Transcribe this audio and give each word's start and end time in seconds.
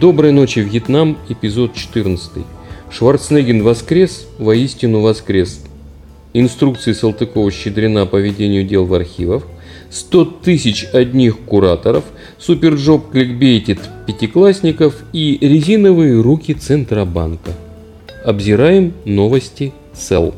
Доброй 0.00 0.30
ночи, 0.30 0.60
Вьетнам, 0.60 1.18
эпизод 1.28 1.74
14. 1.74 2.44
Шварценеггин 2.88 3.64
воскрес, 3.64 4.28
воистину 4.38 5.00
воскрес. 5.00 5.64
Инструкции 6.34 6.92
Салтыкова-Щедрина 6.92 8.06
по 8.06 8.14
ведению 8.14 8.64
дел 8.64 8.84
в 8.84 8.94
архивах. 8.94 9.42
100 9.90 10.24
тысяч 10.44 10.86
одних 10.92 11.40
кураторов. 11.40 12.04
SuperJob 12.38 13.10
кликбейтит 13.10 13.80
пятиклассников 14.06 15.02
и 15.12 15.36
резиновые 15.40 16.20
руки 16.20 16.54
Центробанка. 16.54 17.50
Обзираем 18.24 18.92
новости 19.04 19.72
СЭЛ. 19.94 20.32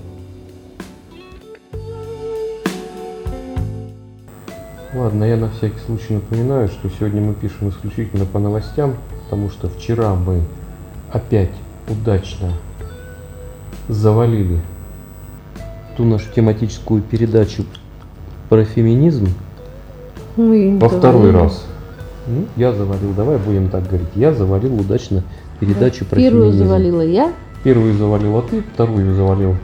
Ладно, 4.94 5.24
я 5.24 5.36
на 5.36 5.50
всякий 5.50 5.78
случай 5.84 6.14
напоминаю, 6.14 6.68
что 6.68 6.88
сегодня 6.98 7.20
мы 7.20 7.34
пишем 7.34 7.68
исключительно 7.68 8.24
по 8.24 8.38
новостям, 8.38 8.96
потому 9.30 9.48
что 9.48 9.68
вчера 9.68 10.16
мы 10.16 10.42
опять 11.12 11.52
удачно 11.88 12.52
завалили 13.88 14.58
ту 15.96 16.04
нашу 16.04 16.26
тематическую 16.34 17.00
передачу 17.00 17.64
про 18.48 18.64
феминизм 18.64 19.28
Мы 20.36 20.76
во 20.80 20.88
второй 20.88 21.30
раз. 21.30 21.64
Ну, 22.26 22.46
я 22.56 22.72
завалил, 22.72 23.12
давай 23.16 23.38
будем 23.38 23.68
так 23.68 23.86
говорить. 23.86 24.08
Я 24.16 24.34
завалил 24.34 24.74
удачно 24.74 25.22
передачу 25.60 26.04
про 26.04 26.16
Первую 26.16 26.46
феминизм. 26.50 26.64
завалила 26.64 27.02
я, 27.02 27.32
Первую 27.62 27.94
завалила 27.94 28.42
ты, 28.42 28.64
вторую 28.74 29.14
завалил 29.14 29.54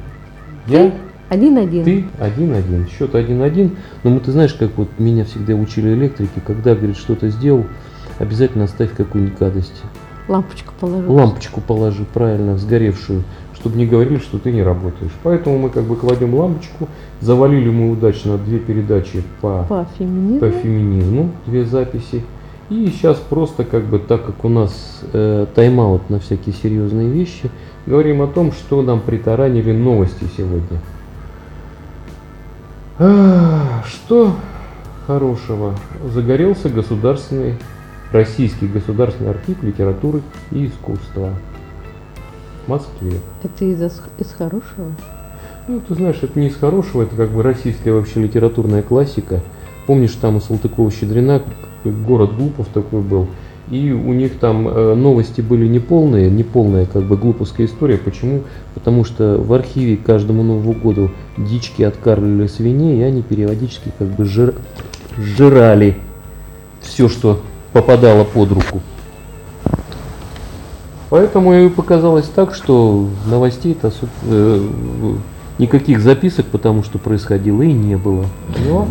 я. 0.69 0.93
один-один. 1.29 1.85
Ты 1.85 2.05
один-один. 2.21 2.87
Счет 2.87 3.17
один-один. 3.17 3.77
Но 4.05 4.11
мы, 4.11 4.21
ты 4.21 4.31
знаешь, 4.31 4.55
как 4.55 4.71
вот 4.77 4.89
меня 4.99 5.25
всегда 5.25 5.55
учили 5.55 5.93
электрики, 5.93 6.41
когда, 6.47 6.77
говорит, 6.77 6.97
что-то 6.97 7.31
сделал, 7.31 7.65
обязательно 8.19 8.65
оставь 8.65 8.95
какую-нибудь 8.95 9.39
гадость. 9.39 9.83
Лампочку 10.29 10.73
положу. 10.81 11.13
Лампочку 11.13 11.61
положи, 11.61 12.05
правильно, 12.13 12.59
сгоревшую, 12.59 13.23
чтобы 13.55 13.77
не 13.77 13.87
говорили, 13.87 14.19
что 14.19 14.39
ты 14.39 14.51
не 14.51 14.63
работаешь. 14.63 15.13
Поэтому 15.23 15.59
мы 15.59 15.71
как 15.71 15.85
бы 15.85 15.97
кладем 15.97 16.35
лампочку. 16.35 16.89
Завалили 17.21 17.71
мы 17.71 17.91
удачно 17.93 18.37
две 18.37 18.59
передачи 18.59 19.23
по, 19.41 19.65
По 19.69 19.87
феминизму. 19.99 20.41
по 20.41 20.51
феминизму, 20.51 21.31
две 21.47 21.65
записи. 21.65 22.25
И 22.69 22.89
сейчас 22.89 23.19
просто 23.19 23.65
как 23.65 23.85
бы, 23.85 24.01
так 24.01 24.27
как 24.27 24.45
у 24.45 24.49
нас 24.49 25.01
э, 25.13 25.47
тайм-аут 25.55 26.11
на 26.11 26.19
всякие 26.19 26.53
серьезные 26.53 27.09
вещи, 27.09 27.49
говорим 27.87 28.21
о 28.23 28.27
том, 28.27 28.51
что 28.51 28.83
нам 28.83 29.01
притаранили 29.01 29.71
новости 29.71 30.25
сегодня. 30.37 30.81
А, 32.99 33.83
Что 33.87 34.35
хорошего? 35.07 35.75
Загорелся 36.13 36.69
государственный, 36.69 37.55
российский 38.13 38.67
государственный 38.67 39.31
архив 39.31 39.63
литературы 39.63 40.23
и 40.53 40.67
искусства 40.67 41.31
в 42.65 42.69
Москве. 42.69 43.19
Это 43.43 43.65
из, 43.65 43.81
из 43.83 44.33
хорошего? 44.33 44.93
Ну, 45.69 45.81
ты 45.81 45.95
знаешь, 45.95 46.19
это 46.23 46.39
не 46.39 46.49
из 46.49 46.57
хорошего, 46.57 47.03
это 47.03 47.17
как 47.17 47.31
бы 47.31 47.43
российская 47.43 47.93
вообще 47.93 48.21
литературная 48.21 48.83
классика. 48.83 49.41
Помнишь, 49.87 50.13
там 50.13 50.37
у 50.37 50.41
Салтыкова-Щедрина 50.41 51.43
город 51.85 52.37
глупов 52.37 52.69
такой 52.73 53.03
был, 53.03 53.27
и 53.71 53.91
у 53.91 54.13
них 54.13 54.39
там 54.39 54.69
э, 54.69 54.95
новости 54.95 55.41
были 55.41 55.67
неполные, 55.67 56.31
неполная 56.31 56.87
как 56.87 57.03
бы 57.05 57.17
глуповская 57.17 57.67
история. 57.67 57.99
Почему? 57.99 58.43
Потому 58.75 59.05
что 59.05 59.39
в 59.39 59.53
архиве 59.53 59.97
к 59.97 60.05
каждому 60.05 60.43
Новому 60.43 60.73
году 60.73 61.11
дички 61.37 61.83
откармливали 61.83 62.47
свиней, 62.47 63.01
и 63.01 63.03
они 63.03 63.23
периодически 63.23 63.93
как 63.99 64.09
бы 64.09 64.25
жир- 64.25 64.55
жрали 65.19 65.97
все, 66.81 67.09
что 67.09 67.41
попадало 67.77 68.25
под 68.25 68.53
руку. 68.53 68.81
Поэтому 71.11 71.53
и 71.53 71.69
показалось 71.69 72.27
так, 72.27 72.55
что 72.55 73.07
новостей-то 73.27 73.93
э, 74.25 74.67
никаких 75.59 76.01
записок, 76.01 76.47
потому 76.47 76.83
что 76.83 76.99
происходило 76.99 77.61
и 77.61 77.73
не 77.73 77.97
было. 77.97 78.25
Поняла? 78.55 78.87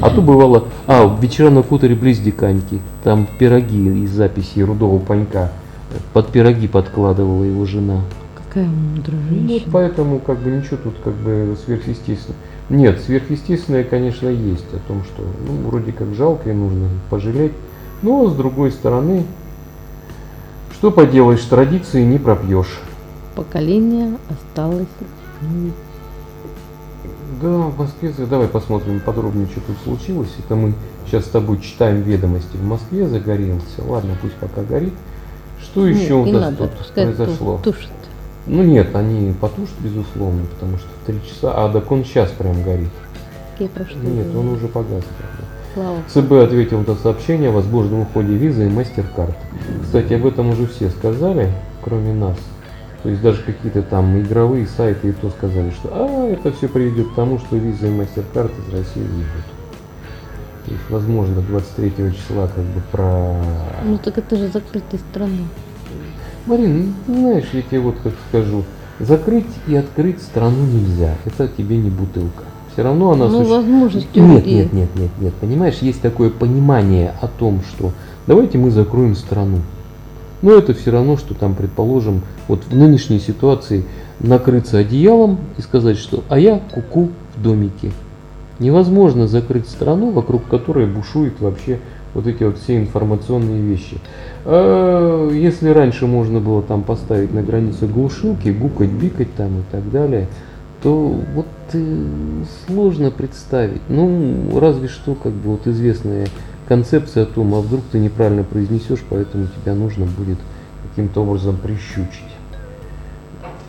А 0.00 0.08
то 0.08 0.22
бывало, 0.22 0.64
а, 0.86 1.18
вечера 1.20 1.50
на 1.50 1.62
хуторе 1.62 1.94
близ 1.94 2.18
Диканьки, 2.18 2.80
там 3.04 3.28
пироги 3.38 4.04
из 4.04 4.10
записей 4.12 4.64
Рудого 4.64 4.98
Панька, 4.98 5.52
под 6.14 6.28
пироги 6.28 6.66
подкладывала 6.66 7.44
его 7.44 7.66
жена. 7.66 8.00
Какая 8.48 8.66
мудрая 8.66 9.20
Ну, 9.28 9.36
вот 9.36 9.48
женщина. 9.48 9.70
поэтому 9.70 10.18
как 10.18 10.38
бы 10.38 10.50
ничего 10.50 10.78
тут 10.82 10.94
как 11.04 11.12
бы 11.12 11.56
сверхъестественного. 11.62 12.40
Нет, 12.70 13.00
сверхъестественное, 13.04 13.84
конечно, 13.84 14.28
есть 14.28 14.72
о 14.72 14.78
том, 14.88 15.02
что 15.04 15.24
ну, 15.46 15.68
вроде 15.68 15.92
как 15.92 16.14
жалко 16.14 16.48
и 16.50 16.54
нужно 16.54 16.88
пожалеть. 17.10 17.52
Но 18.02 18.28
с 18.28 18.34
другой 18.34 18.70
стороны, 18.72 19.24
что 20.72 20.90
поделаешь, 20.90 21.42
традиции 21.42 22.02
не 22.02 22.18
пропьешь. 22.18 22.80
Поколение 23.34 24.16
осталось. 24.28 24.86
Да, 27.42 27.48
в 27.48 27.78
Москве, 27.78 28.12
давай 28.28 28.48
посмотрим 28.48 29.00
подробнее, 29.00 29.46
что 29.46 29.60
тут 29.60 29.76
случилось. 29.84 30.30
Это 30.38 30.56
мы 30.56 30.74
сейчас 31.06 31.24
с 31.24 31.28
тобой 31.28 31.60
читаем 31.60 32.02
ведомости. 32.02 32.56
В 32.56 32.64
Москве 32.64 33.06
загорелся. 33.06 33.82
Ладно, 33.86 34.14
пусть 34.20 34.34
пока 34.34 34.62
горит. 34.62 34.92
Что 35.62 35.88
нет, 35.88 35.98
еще 35.98 36.14
у 36.14 36.26
нас 36.26 36.42
надо, 36.42 36.68
тут 36.68 36.86
произошло? 36.94 37.60
тушит. 37.62 37.90
Ну 38.46 38.62
нет, 38.62 38.94
они 38.96 39.32
потушат, 39.34 39.74
безусловно, 39.80 40.42
потому 40.54 40.78
что 40.78 40.88
три 41.06 41.20
часа, 41.28 41.52
а 41.54 41.70
так 41.70 41.90
он 41.92 42.04
сейчас 42.04 42.30
прям 42.30 42.62
горит. 42.62 42.88
Я 43.58 43.68
про 43.68 43.84
что 43.84 43.98
Нет, 43.98 44.34
он 44.34 44.48
уже 44.48 44.68
погас. 44.68 45.04
правда. 45.18 45.39
Слава. 45.74 45.98
ЦБ 46.08 46.32
ответил 46.32 46.82
на 46.84 46.94
сообщение 46.96 47.50
о 47.50 47.52
возможном 47.52 48.00
уходе 48.00 48.34
визы 48.34 48.66
и 48.66 48.68
MasterCard. 48.68 49.34
Кстати, 49.82 50.14
об 50.14 50.26
этом 50.26 50.50
уже 50.50 50.66
все 50.66 50.90
сказали, 50.90 51.52
кроме 51.82 52.12
нас. 52.12 52.36
То 53.02 53.08
есть 53.08 53.22
даже 53.22 53.42
какие-то 53.42 53.82
там 53.82 54.18
игровые 54.20 54.66
сайты 54.66 55.08
и 55.08 55.12
то 55.12 55.30
сказали, 55.30 55.70
что 55.70 55.88
а, 55.92 56.28
это 56.28 56.52
все 56.52 56.68
приведет 56.68 57.12
к 57.12 57.14
тому, 57.14 57.38
что 57.38 57.56
виза 57.56 57.86
и 57.86 57.90
MasterCard 57.90 58.50
из 58.50 58.74
России 58.74 59.00
уйдут. 59.00 59.44
То 60.66 60.72
есть, 60.72 60.90
возможно, 60.90 61.40
23 61.40 61.92
числа 62.14 62.48
как 62.48 62.64
бы 62.64 62.82
про... 62.92 63.36
Ну 63.84 63.98
так 63.98 64.18
это 64.18 64.36
же 64.36 64.48
закрытая 64.48 65.00
страна. 65.10 65.48
Марин, 66.46 66.94
знаешь, 67.06 67.48
я 67.52 67.62
тебе 67.62 67.80
вот 67.80 67.96
как 68.02 68.12
скажу, 68.28 68.64
закрыть 68.98 69.46
и 69.66 69.76
открыть 69.76 70.20
страну 70.20 70.64
нельзя. 70.66 71.14
Это 71.24 71.48
тебе 71.48 71.78
не 71.78 71.90
бутылка. 71.90 72.44
Все 72.72 72.82
равно 72.82 73.12
она 73.12 73.26
ну, 73.26 73.38
существует. 73.38 73.62
возможности 73.62 74.18
Нет, 74.18 74.44
людей. 74.44 74.54
нет, 74.54 74.72
нет, 74.72 74.88
нет, 74.96 75.10
нет. 75.20 75.34
Понимаешь, 75.34 75.78
есть 75.80 76.00
такое 76.00 76.30
понимание 76.30 77.12
о 77.20 77.26
том, 77.26 77.60
что 77.68 77.92
давайте 78.26 78.58
мы 78.58 78.70
закроем 78.70 79.14
страну. 79.16 79.58
Но 80.42 80.52
это 80.52 80.72
все 80.72 80.90
равно, 80.90 81.16
что 81.16 81.34
там, 81.34 81.54
предположим, 81.54 82.22
вот 82.48 82.64
в 82.64 82.74
нынешней 82.74 83.18
ситуации 83.18 83.84
накрыться 84.20 84.78
одеялом 84.78 85.38
и 85.58 85.62
сказать, 85.62 85.98
что 85.98 86.22
а 86.28 86.38
я 86.38 86.60
куку 86.72 87.10
в 87.36 87.42
домике. 87.42 87.90
Невозможно 88.58 89.26
закрыть 89.26 89.68
страну, 89.68 90.10
вокруг 90.10 90.46
которой 90.46 90.86
бушуют 90.86 91.40
вообще 91.40 91.80
вот 92.14 92.26
эти 92.26 92.42
вот 92.44 92.58
все 92.58 92.76
информационные 92.76 93.62
вещи. 93.62 93.98
А, 94.44 95.30
Если 95.30 95.70
раньше 95.70 96.06
можно 96.06 96.40
было 96.40 96.62
там 96.62 96.82
поставить 96.82 97.32
на 97.32 97.42
границе 97.42 97.86
глушилки, 97.86 98.50
гукать, 98.50 98.90
бикать 98.90 99.34
там 99.34 99.60
и 99.60 99.62
так 99.70 99.90
далее, 99.90 100.28
то 100.82 101.08
вот 101.34 101.46
э, 101.72 102.44
сложно 102.66 103.10
представить. 103.10 103.82
Ну, 103.88 104.58
разве 104.58 104.88
что, 104.88 105.14
как 105.14 105.32
бы 105.32 105.50
вот 105.50 105.66
известная 105.66 106.28
концепция 106.68 107.24
о 107.24 107.26
том, 107.26 107.54
а 107.54 107.60
вдруг 107.60 107.82
ты 107.90 107.98
неправильно 107.98 108.44
произнесешь, 108.44 109.00
поэтому 109.08 109.48
тебя 109.48 109.74
нужно 109.74 110.06
будет 110.06 110.38
каким-то 110.88 111.22
образом 111.22 111.56
прищучить. 111.56 112.30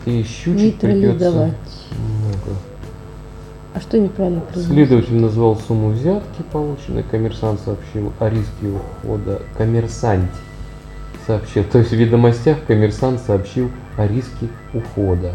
И 0.06 0.22
щучить 0.22 0.78
придется 0.78 1.30
много. 1.30 1.52
А 3.74 3.80
что 3.80 3.98
неправильно 3.98 4.40
произнести? 4.40 4.74
Следователь 4.74 5.16
назвал 5.16 5.56
сумму 5.56 5.90
взятки, 5.90 6.42
полученной. 6.52 7.04
Коммерсант 7.04 7.60
сообщил 7.64 8.12
о 8.18 8.28
риске 8.28 8.68
ухода. 9.02 9.42
Коммерсант 9.56 10.30
сообщил. 11.26 11.64
То 11.64 11.78
есть 11.78 11.90
в 11.90 11.96
ведомостях 11.96 12.58
коммерсант 12.66 13.20
сообщил 13.26 13.70
о 13.96 14.06
риске 14.06 14.48
ухода. 14.74 15.34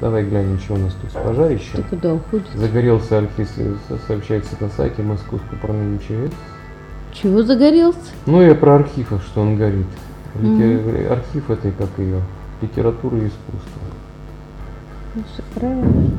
Давай 0.00 0.24
глянем, 0.24 0.58
что 0.60 0.74
у 0.74 0.78
нас 0.78 0.94
тут 1.00 1.10
с 1.10 1.14
Ты 1.14 1.20
пожарищем. 1.20 1.82
куда 1.90 2.14
уходишь? 2.14 2.46
Загорелся 2.54 3.18
архив, 3.18 3.48
со- 3.88 3.98
сообщается 4.06 4.54
на 4.60 4.68
сайте 4.68 5.02
Московского 5.02 5.56
управления 5.56 5.96
МЧС. 5.96 6.34
Чего 7.12 7.42
загорелся? 7.42 7.98
Ну 8.26 8.40
и 8.42 8.54
про 8.54 8.76
архив, 8.76 9.08
что 9.26 9.40
он 9.40 9.56
горит. 9.56 9.86
Лите- 10.40 10.78
Мгм. 10.78 11.12
Архив 11.12 11.50
этой, 11.50 11.72
как 11.72 11.88
ее, 11.98 12.20
литературы 12.62 13.16
и 13.18 13.26
искусства. 13.26 13.82
Ну, 15.16 15.22
все 15.32 15.42
правильно. 15.58 16.10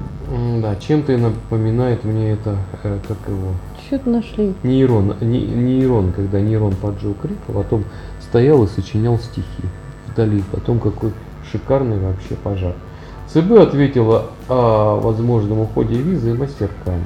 Да, 0.62 0.76
чем-то 0.76 1.18
напоминает 1.18 2.04
мне 2.04 2.32
это, 2.34 2.58
э, 2.84 3.00
как 3.08 3.18
его, 3.28 3.54
Что-то 3.88 4.10
нашли. 4.10 4.54
нейрон, 4.64 5.16
не- 5.22 5.46
нейрон, 5.46 6.12
когда 6.12 6.42
нейрон 6.42 6.76
поджег 6.76 7.16
а 7.48 7.52
потом 7.52 7.86
стоял 8.20 8.64
и 8.64 8.68
сочинял 8.68 9.18
стихи 9.20 9.64
вдали. 10.08 10.44
Потом 10.52 10.80
какой 10.80 11.14
шикарный 11.50 11.98
вообще 11.98 12.36
пожар. 12.36 12.76
ЦБ 13.34 13.52
ответила 13.60 14.26
о 14.48 15.00
возможном 15.00 15.60
уходе 15.60 15.96
визы 15.96 16.32
и 16.32 16.34
мастеркард. 16.34 17.00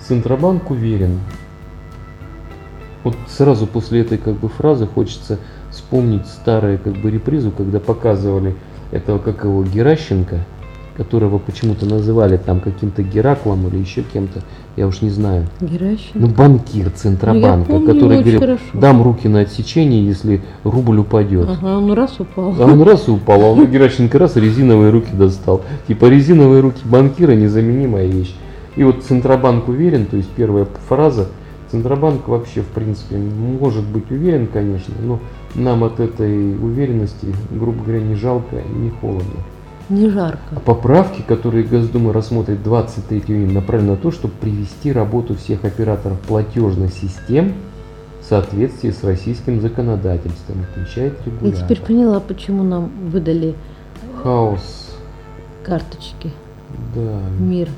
Центробанк 0.00 0.70
уверен, 0.70 1.20
Вот 3.04 3.14
сразу 3.28 3.66
после 3.66 4.00
этой 4.00 4.16
как 4.16 4.34
бы 4.34 4.48
фразы 4.48 4.86
хочется 4.86 5.38
вспомнить 5.70 6.26
старую 6.26 6.78
как 6.78 6.94
бы 6.94 7.10
репризу, 7.10 7.50
когда 7.50 7.80
показывали 7.80 8.56
этого 8.90 9.18
как 9.18 9.44
его 9.44 9.62
Геращенко, 9.62 10.44
которого 10.98 11.38
почему-то 11.38 11.86
называли 11.86 12.36
там 12.36 12.60
каким-то 12.60 13.02
Гераклом 13.04 13.68
или 13.68 13.78
еще 13.78 14.02
кем-то, 14.02 14.40
я 14.76 14.88
уж 14.88 15.00
не 15.00 15.10
знаю. 15.10 15.46
Геращенко. 15.60 16.18
Ну, 16.18 16.26
банкир 16.26 16.90
Центробанка, 16.90 17.72
Ну, 17.72 17.78
помню 17.78 17.94
который 17.94 18.18
говорил, 18.18 18.40
хорошо. 18.40 18.62
дам 18.74 19.02
руки 19.02 19.28
на 19.28 19.40
отсечение, 19.40 20.04
если 20.04 20.42
рубль 20.64 20.98
упадет. 20.98 21.48
Ага, 21.48 21.80
ну 21.80 21.94
раз 21.94 22.18
упал. 22.18 22.52
А 22.58 22.64
он 22.64 22.82
раз 22.82 23.06
и 23.06 23.12
упал, 23.12 23.40
а 23.42 23.46
он 23.52 23.66
Геращенко 23.66 24.18
раз 24.18 24.34
резиновые 24.36 24.90
руки 24.90 25.12
достал. 25.12 25.62
Типа 25.86 26.06
резиновые 26.06 26.60
руки 26.60 26.80
банкира 26.84 27.32
незаменимая 27.32 28.06
вещь. 28.06 28.34
И 28.74 28.82
вот 28.82 29.04
Центробанк 29.04 29.68
уверен, 29.68 30.06
то 30.06 30.16
есть 30.16 30.28
первая 30.30 30.66
фраза, 30.88 31.28
Центробанк 31.70 32.26
вообще 32.26 32.62
в 32.62 32.68
принципе 32.68 33.16
может 33.16 33.84
быть 33.84 34.10
уверен, 34.10 34.48
конечно, 34.48 34.94
но 35.00 35.20
нам 35.54 35.84
от 35.84 36.00
этой 36.00 36.54
уверенности, 36.56 37.26
грубо 37.50 37.84
говоря, 37.84 38.00
не 38.00 38.16
жалко 38.16 38.56
и 38.56 38.78
не 38.78 38.90
холодно. 38.90 39.44
Не 39.88 40.10
жарко. 40.10 40.38
А 40.54 40.60
поправки, 40.60 41.22
которые 41.22 41.64
Госдума 41.64 42.12
рассмотрит 42.12 42.62
23 42.62 43.20
июня, 43.28 43.54
направлены 43.54 43.92
на 43.92 43.96
то, 43.96 44.10
чтобы 44.10 44.34
привести 44.34 44.92
работу 44.92 45.34
всех 45.34 45.64
операторов 45.64 46.20
платежных 46.20 46.92
систем 46.92 47.54
в 48.20 48.24
соответствии 48.24 48.90
с 48.90 49.02
российским 49.02 49.60
законодательством, 49.62 50.58
отмечает 50.70 51.14
Я 51.24 51.32
регулятор. 51.32 51.64
теперь 51.64 51.80
поняла, 51.80 52.20
почему 52.20 52.62
нам 52.64 52.90
выдали 53.08 53.54
Хаос, 54.22 54.94
карточки. 55.64 56.32
да. 56.94 57.20
Мир. 57.38 57.68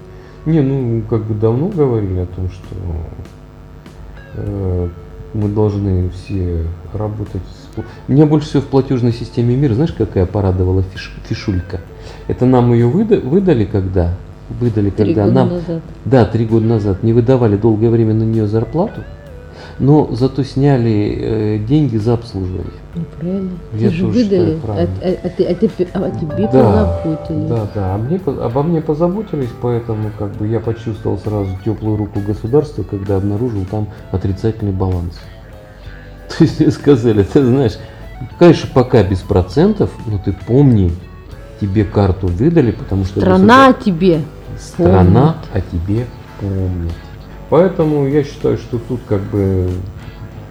Не, 0.47 0.63
ну 0.63 1.03
как 1.09 1.23
бы 1.25 1.35
давно 1.35 1.69
говорили 1.69 2.21
о 2.21 2.27
том, 2.27 2.49
что 2.51 2.75
э, 4.35 4.89
мы 5.35 5.49
должны 5.49 6.09
все 6.11 6.65
работать. 6.93 7.43
Меня 8.09 8.27
больше 8.27 8.49
всего 8.49 8.63
в 8.63 8.67
платежной 8.67 9.13
системе 9.13 9.57
мира, 9.57 9.75
знаешь, 9.75 9.93
какая 9.93 10.27
порадовала 10.27 10.81
фиш- 10.95 11.13
фишулька? 11.29 11.81
Это 12.29 12.47
нам 12.47 12.73
ее 12.73 12.87
выда- 12.89 13.21
выдали 13.21 13.65
когда? 13.65 14.15
Выдали 14.59 14.91
Три 14.91 15.07
когда 15.15 15.25
года 15.27 15.35
нам 15.35 15.49
назад. 15.51 15.83
Да, 16.05 16.25
три 16.25 16.45
года 16.47 16.67
назад 16.67 17.03
не 17.05 17.13
выдавали 17.13 17.57
долгое 17.57 17.89
время 17.91 18.15
на 18.15 18.25
нее 18.25 18.49
зарплату, 18.49 19.03
но 19.79 20.09
зато 20.13 20.43
сняли 20.43 21.19
э, 21.21 21.59
деньги 21.59 21.97
за 21.99 22.15
обслуживание. 22.15 22.73
Ну, 22.97 23.03
правильно. 23.21 23.51
Я 23.73 23.79
Тебе 23.79 23.91
же 23.91 24.07
тоже 24.07 24.23
считаю 24.25 24.45
выдали, 24.57 24.59
а, 24.67 24.89
а- 25.05 25.17
а 25.23 25.29
ты- 25.29 25.45
а 25.45 25.55
тебе- 25.55 25.89
а 25.95 26.11
тебе 26.11 26.49
Да, 26.53 26.97
позаботились. 27.05 27.49
Да, 27.49 27.69
да, 27.75 27.95
а 27.95 27.99
мне, 27.99 28.21
обо 28.27 28.63
мне 28.65 28.81
позаботились, 28.81 29.51
поэтому 29.63 30.11
как 30.19 30.33
бы 30.33 30.49
я 30.49 30.59
почувствовал 30.59 31.17
сразу 31.19 31.51
теплую 31.65 31.97
руку 31.97 32.19
государства, 32.27 32.83
когда 32.83 33.17
обнаружил 33.17 33.65
там 33.71 33.87
отрицательный 34.11 34.73
баланс. 34.73 35.21
То 36.39 36.45
есть 36.45 36.73
сказали, 36.73 37.23
ты 37.23 37.45
знаешь, 37.45 37.79
конечно, 38.39 38.69
пока 38.73 39.03
без 39.03 39.21
процентов, 39.21 39.91
но 40.07 40.19
ты 40.19 40.33
помни, 40.33 40.93
тебе 41.61 41.85
карту 41.85 42.29
выдали, 42.29 42.71
потому 42.71 43.05
что 43.05 43.21
Страна 43.21 43.73
тебе. 43.73 44.23
страна 44.59 45.37
о 45.53 45.61
тебе 45.61 46.07
помнит. 46.41 46.93
Поэтому 47.51 48.07
я 48.07 48.23
считаю, 48.23 48.57
что 48.59 48.79
тут 48.79 49.01
как 49.09 49.21
бы 49.23 49.69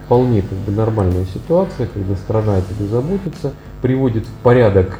вполне 0.05 0.41
как 0.41 0.57
бы 0.59 0.71
нормальная 0.71 1.25
ситуация, 1.25 1.87
когда 1.87 2.15
страна 2.15 2.57
о 2.57 2.61
тебе 2.61 2.87
заботится, 2.87 3.53
приводит 3.81 4.25
в 4.25 4.31
порядок 4.43 4.99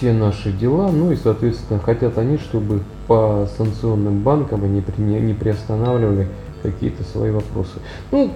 все 0.00 0.12
наши 0.12 0.50
дела, 0.50 0.90
ну 0.90 1.12
и, 1.12 1.16
соответственно, 1.16 1.78
хотят 1.78 2.16
они, 2.18 2.38
чтобы 2.38 2.80
по 3.06 3.46
санкционным 3.58 4.20
банкам 4.20 4.64
они 4.64 4.82
не 4.98 5.34
приостанавливали 5.34 6.28
какие-то 6.62 7.02
свои 7.04 7.30
вопросы. 7.30 7.78
Ну, 8.10 8.32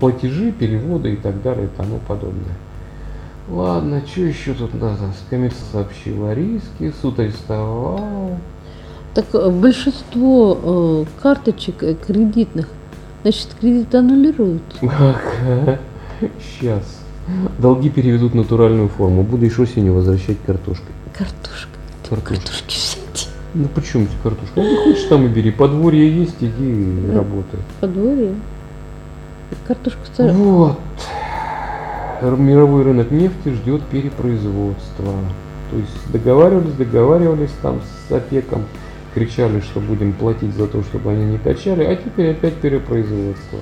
платежи, 0.00 0.52
переводы 0.52 1.14
и 1.14 1.16
так 1.16 1.42
далее 1.42 1.66
и 1.66 1.76
тому 1.76 1.98
подобное. 2.06 2.56
Ладно, 3.50 4.02
что 4.06 4.20
еще 4.22 4.52
тут 4.52 4.74
надо? 4.74 5.12
Скамейка 5.26 5.56
сообщила 5.72 6.30
о 6.30 6.34
риске, 6.34 6.92
суд 7.00 7.18
арестовал. 7.18 8.38
Так 9.14 9.26
э, 9.32 9.48
большинство 9.48 10.58
э, 10.62 11.04
карточек 11.22 11.82
э, 11.82 11.94
кредитных, 11.94 12.68
значит, 13.22 13.48
кредит 13.58 13.94
аннулируют. 13.94 14.62
Ага, 14.82 15.78
сейчас. 16.38 17.00
Долги 17.58 17.88
переведут 17.90 18.32
в 18.32 18.36
натуральную 18.36 18.88
форму. 18.88 19.22
Будешь 19.22 19.58
осенью 19.58 19.94
возвращать 19.94 20.36
картошкой. 20.46 20.94
Картошка. 21.16 21.68
Картошки. 22.08 22.76
Ну 23.58 23.66
почему 23.74 24.04
тебе 24.06 24.14
картошка? 24.22 24.52
Ну, 24.60 24.62
ты 24.62 24.76
хочешь 24.84 25.04
там 25.08 25.24
и 25.26 25.28
бери. 25.28 25.50
Подворье 25.50 26.08
есть, 26.20 26.36
иди 26.40 26.70
и 26.70 27.06
Да. 27.08 27.14
работай. 27.18 27.58
Подворье. 27.80 28.34
Картошку 29.66 30.00
ста- 30.06 30.32
Вот. 30.32 30.78
Мировой 32.22 32.84
рынок 32.84 33.10
нефти 33.10 33.48
ждет 33.48 33.82
перепроизводства. 33.84 35.12
То 35.72 35.76
есть 35.76 36.12
договаривались, 36.12 36.72
договаривались 36.74 37.50
там 37.60 37.80
с 38.08 38.12
ОПЕКом, 38.12 38.62
кричали, 39.12 39.58
что 39.60 39.80
будем 39.80 40.12
платить 40.12 40.54
за 40.54 40.68
то, 40.68 40.82
чтобы 40.84 41.10
они 41.10 41.24
не 41.32 41.38
качали, 41.38 41.82
а 41.82 41.96
теперь 41.96 42.30
опять 42.30 42.54
перепроизводство. 42.54 43.58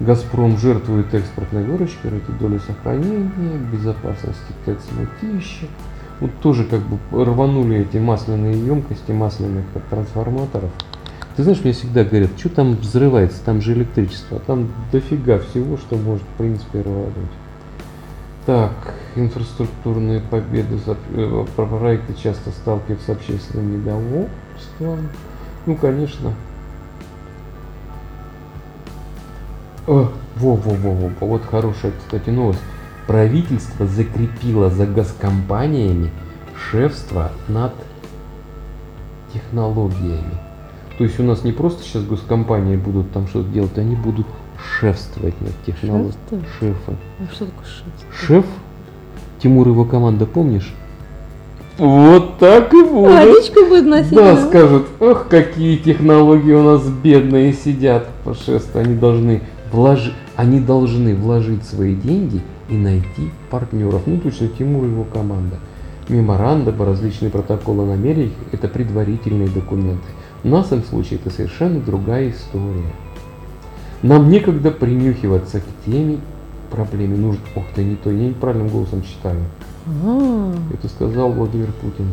Газпром 0.00 0.58
жертвует 0.58 1.12
экспортной 1.14 1.64
выручкой 1.64 2.10
ради 2.10 2.38
доли 2.38 2.58
сохранения, 2.66 3.30
безопасности 3.72 4.52
ТЭЦ-мытища. 4.66 5.66
Вот 6.20 6.30
тоже 6.42 6.64
как 6.64 6.80
бы 6.80 6.98
рванули 7.24 7.78
эти 7.78 7.96
масляные 7.96 8.58
емкости 8.58 9.10
масляных 9.10 9.64
трансформаторов. 9.88 10.70
Ты 11.36 11.44
знаешь, 11.44 11.60
мне 11.64 11.72
всегда 11.72 12.04
говорят, 12.04 12.30
что 12.36 12.50
там 12.50 12.76
взрывается, 12.76 13.42
там 13.42 13.62
же 13.62 13.72
электричество, 13.72 14.36
а 14.36 14.40
там 14.40 14.68
дофига 14.92 15.38
всего, 15.38 15.78
что 15.78 15.96
может 15.96 16.22
в 16.22 16.38
принципе 16.38 16.82
рвануть. 16.82 17.14
Так, 18.44 18.72
инфраструктурные 19.16 20.20
победы, 20.20 20.78
э, 20.86 21.46
про 21.56 21.66
проекты 21.66 22.14
часто 22.14 22.50
сталкиваются 22.50 23.06
с 23.06 23.16
общественным 23.16 23.80
недовольством. 23.80 25.08
Ну, 25.66 25.76
конечно. 25.76 26.34
О, 29.86 30.10
во, 30.36 30.54
во, 30.56 30.70
во, 30.74 30.90
во, 30.90 31.08
во, 31.20 31.26
вот 31.26 31.42
хорошая, 31.50 31.92
кстати, 31.98 32.30
новость. 32.30 32.60
Правительство 33.10 33.88
закрепило 33.88 34.70
за 34.70 34.86
газкомпаниями 34.86 36.12
шефство 36.70 37.32
над 37.48 37.72
технологиями. 39.34 40.38
То 40.96 41.02
есть 41.02 41.18
у 41.18 41.24
нас 41.24 41.42
не 41.42 41.50
просто 41.50 41.82
сейчас 41.82 42.04
госкомпании 42.04 42.76
будут 42.76 43.10
там 43.10 43.26
что-то 43.26 43.48
делать, 43.48 43.76
они 43.78 43.96
будут 43.96 44.28
шефствовать 44.78 45.34
над 45.40 45.50
технологиями. 45.66 46.44
Шефы. 46.60 46.92
А 47.18 47.34
что 47.34 47.46
такое 47.46 47.64
шефство? 47.64 48.12
Шеф, 48.12 48.44
Тимур 49.42 49.66
и 49.66 49.70
его 49.72 49.84
команда, 49.86 50.24
помнишь? 50.26 50.72
Вот 51.78 52.38
так 52.38 52.72
и 52.72 52.80
будет. 52.80 53.12
Водичку 53.12 53.66
будет 53.66 53.86
носить? 53.86 54.14
Да, 54.14 54.36
да? 54.36 54.46
скажут, 54.46 54.86
ох, 55.00 55.26
какие 55.26 55.78
технологии 55.78 56.52
у 56.52 56.62
нас 56.62 56.86
бедные 56.86 57.54
сидят 57.54 58.06
по 58.22 58.34
шеству. 58.34 58.78
Они 58.78 58.94
должны 58.94 59.42
вложить, 59.72 60.14
они 60.36 60.60
должны 60.60 61.16
вложить 61.16 61.64
свои 61.64 61.96
деньги 61.96 62.40
и 62.70 62.76
найти 62.76 63.30
партнеров. 63.50 64.02
Ну, 64.06 64.18
точно, 64.18 64.48
Тимур 64.48 64.84
и 64.84 64.88
его 64.88 65.04
команда. 65.04 65.56
Меморандумы, 66.08 66.84
различные 66.84 67.30
протоколы 67.30 67.84
намерений– 67.84 68.32
это 68.52 68.68
предварительные 68.68 69.48
документы. 69.48 70.06
В 70.42 70.48
нашем 70.48 70.82
случае 70.82 71.18
это 71.20 71.30
совершенно 71.30 71.80
другая 71.80 72.30
история. 72.30 72.92
Нам 74.02 74.30
некогда 74.30 74.70
принюхиваться 74.70 75.60
к 75.60 75.64
теме 75.84 76.18
проблеме. 76.70 77.16
Нужно, 77.16 77.42
ох 77.54 77.64
ты, 77.74 77.84
не 77.84 77.96
то, 77.96 78.10
я 78.10 78.28
неправильным 78.28 78.68
голосом 78.68 79.02
читаю. 79.02 79.40
А, 80.04 80.54
Это 80.72 80.88
сказал 80.88 81.32
Владимир 81.32 81.70
Путин. 81.80 82.06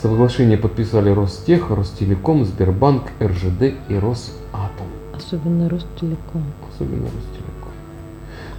Соглашение 0.00 0.58
подписали 0.58 1.10
Ростех, 1.10 1.70
Ростелеком, 1.70 2.44
Сбербанк, 2.44 3.04
РЖД 3.20 3.74
и 3.88 3.94
Росатом. 3.94 4.86
Особенно 5.14 5.68
Ростелеком. 5.68 6.44
Особенно 6.72 7.04
Ростелеком. 7.04 7.43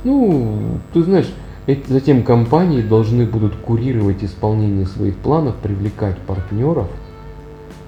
Ну, 0.05 0.77
ты 0.93 1.01
знаешь, 1.03 1.27
эти, 1.67 1.91
затем 1.91 2.23
компании 2.23 2.81
должны 2.81 3.25
будут 3.25 3.55
курировать 3.55 4.23
исполнение 4.23 4.85
своих 4.85 5.17
планов, 5.17 5.55
привлекать 5.55 6.17
партнеров. 6.19 6.87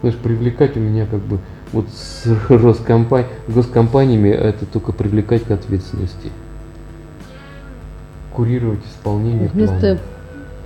Знаешь, 0.02 0.18
привлекать 0.18 0.76
у 0.78 0.80
меня 0.80 1.06
как 1.06 1.20
бы 1.22 1.40
вот 1.72 1.88
с 1.90 2.26
Роскомпа- 2.50 3.28
госкомпаниями 3.48 4.30
это 4.30 4.66
только 4.66 4.92
привлекать 4.94 5.44
к 5.44 5.52
ответственности. 5.52 6.32
Курировать 8.34 8.86
исполнение 8.86 9.50
Вместо 9.54 9.78
планов. 9.80 10.00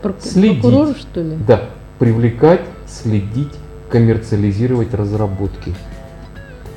прок- 0.02 0.22
Следить. 0.22 0.62
прокурора, 0.62 0.94
что 0.94 1.22
ли? 1.22 1.36
Да, 1.48 1.66
привлекать, 2.00 2.62
следить, 2.88 3.54
коммерциализировать 3.90 4.94
разработки. 4.94 5.74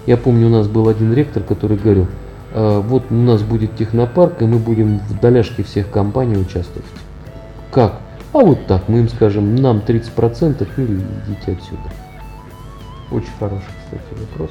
Я 0.07 0.17
помню, 0.17 0.49
у 0.49 0.51
нас 0.51 0.67
был 0.69 0.89
один 0.89 1.13
ректор, 1.15 1.43
который 1.45 1.77
говорил, 1.77 2.05
«А, 2.05 2.24
вот 2.55 3.05
у 3.11 3.15
нас 3.15 3.43
будет 3.43 3.77
технопарк, 3.77 4.41
и 4.43 4.45
мы 4.45 4.59
будем 4.59 4.99
в 4.99 5.21
доляшке 5.21 5.65
всех 5.65 5.91
компаний 5.91 6.37
участвовать. 6.37 6.87
Как? 7.73 8.01
А 8.33 8.39
вот 8.39 8.67
так, 8.67 8.89
мы 8.89 9.01
им 9.01 9.09
скажем, 9.09 9.55
нам 9.57 9.79
30% 9.79 10.67
или 10.77 11.01
идите 11.27 11.53
отсюда. 11.53 11.91
Очень 13.11 13.31
хороший, 13.39 13.67
кстати, 13.85 14.21
вопрос. 14.21 14.51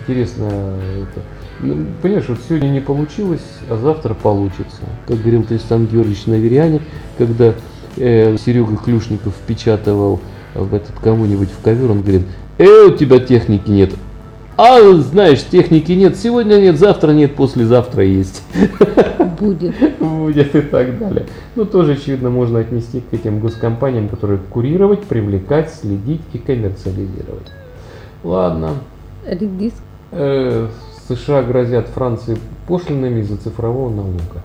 Интересно, 0.00 0.46
это, 0.46 1.20
ну, 1.60 1.86
понимаешь, 2.00 2.24
вот 2.28 2.38
сегодня 2.48 2.68
не 2.68 2.80
получилось, 2.80 3.44
а 3.68 3.76
завтра 3.76 4.14
получится. 4.14 4.80
Как 5.06 5.18
говорил 5.18 5.44
Тристан 5.44 5.86
Георгиевич 5.86 6.24
Наверяне, 6.24 6.80
когда 7.18 7.52
э, 7.98 8.36
Серега 8.38 8.76
Клюшников 8.78 9.34
впечатывал 9.34 10.20
в 10.54 10.74
этот 10.74 10.98
кому-нибудь 11.00 11.50
в 11.50 11.62
ковер, 11.62 11.90
он 11.90 12.00
говорит, 12.00 12.22
э, 12.56 12.86
у 12.86 12.96
тебя 12.96 13.18
техники 13.18 13.68
нет. 13.68 13.92
А, 14.58 14.92
знаешь, 14.94 15.44
техники 15.44 15.92
нет, 15.92 16.16
сегодня 16.16 16.56
нет, 16.56 16.80
завтра 16.80 17.12
нет, 17.12 17.36
послезавтра 17.36 18.02
есть. 18.02 18.42
Будет. 19.38 19.72
Будет 20.00 20.52
и 20.56 20.60
так 20.62 20.98
далее. 20.98 21.26
Ну, 21.54 21.64
тоже, 21.64 21.92
очевидно, 21.92 22.28
можно 22.28 22.58
отнести 22.58 23.00
к 23.00 23.14
этим 23.14 23.38
госкомпаниям, 23.38 24.08
которые 24.08 24.40
курировать, 24.50 25.04
привлекать, 25.04 25.72
следить 25.72 26.22
и 26.32 26.38
коммерциализировать. 26.38 27.52
Ладно. 28.24 28.70
Редис. 29.24 29.74
Э, 30.10 30.66
США 31.06 31.42
грозят 31.42 31.86
Франции 31.86 32.36
пошлинами 32.66 33.20
из-за 33.20 33.36
цифрового 33.36 33.90
налога. 33.90 34.42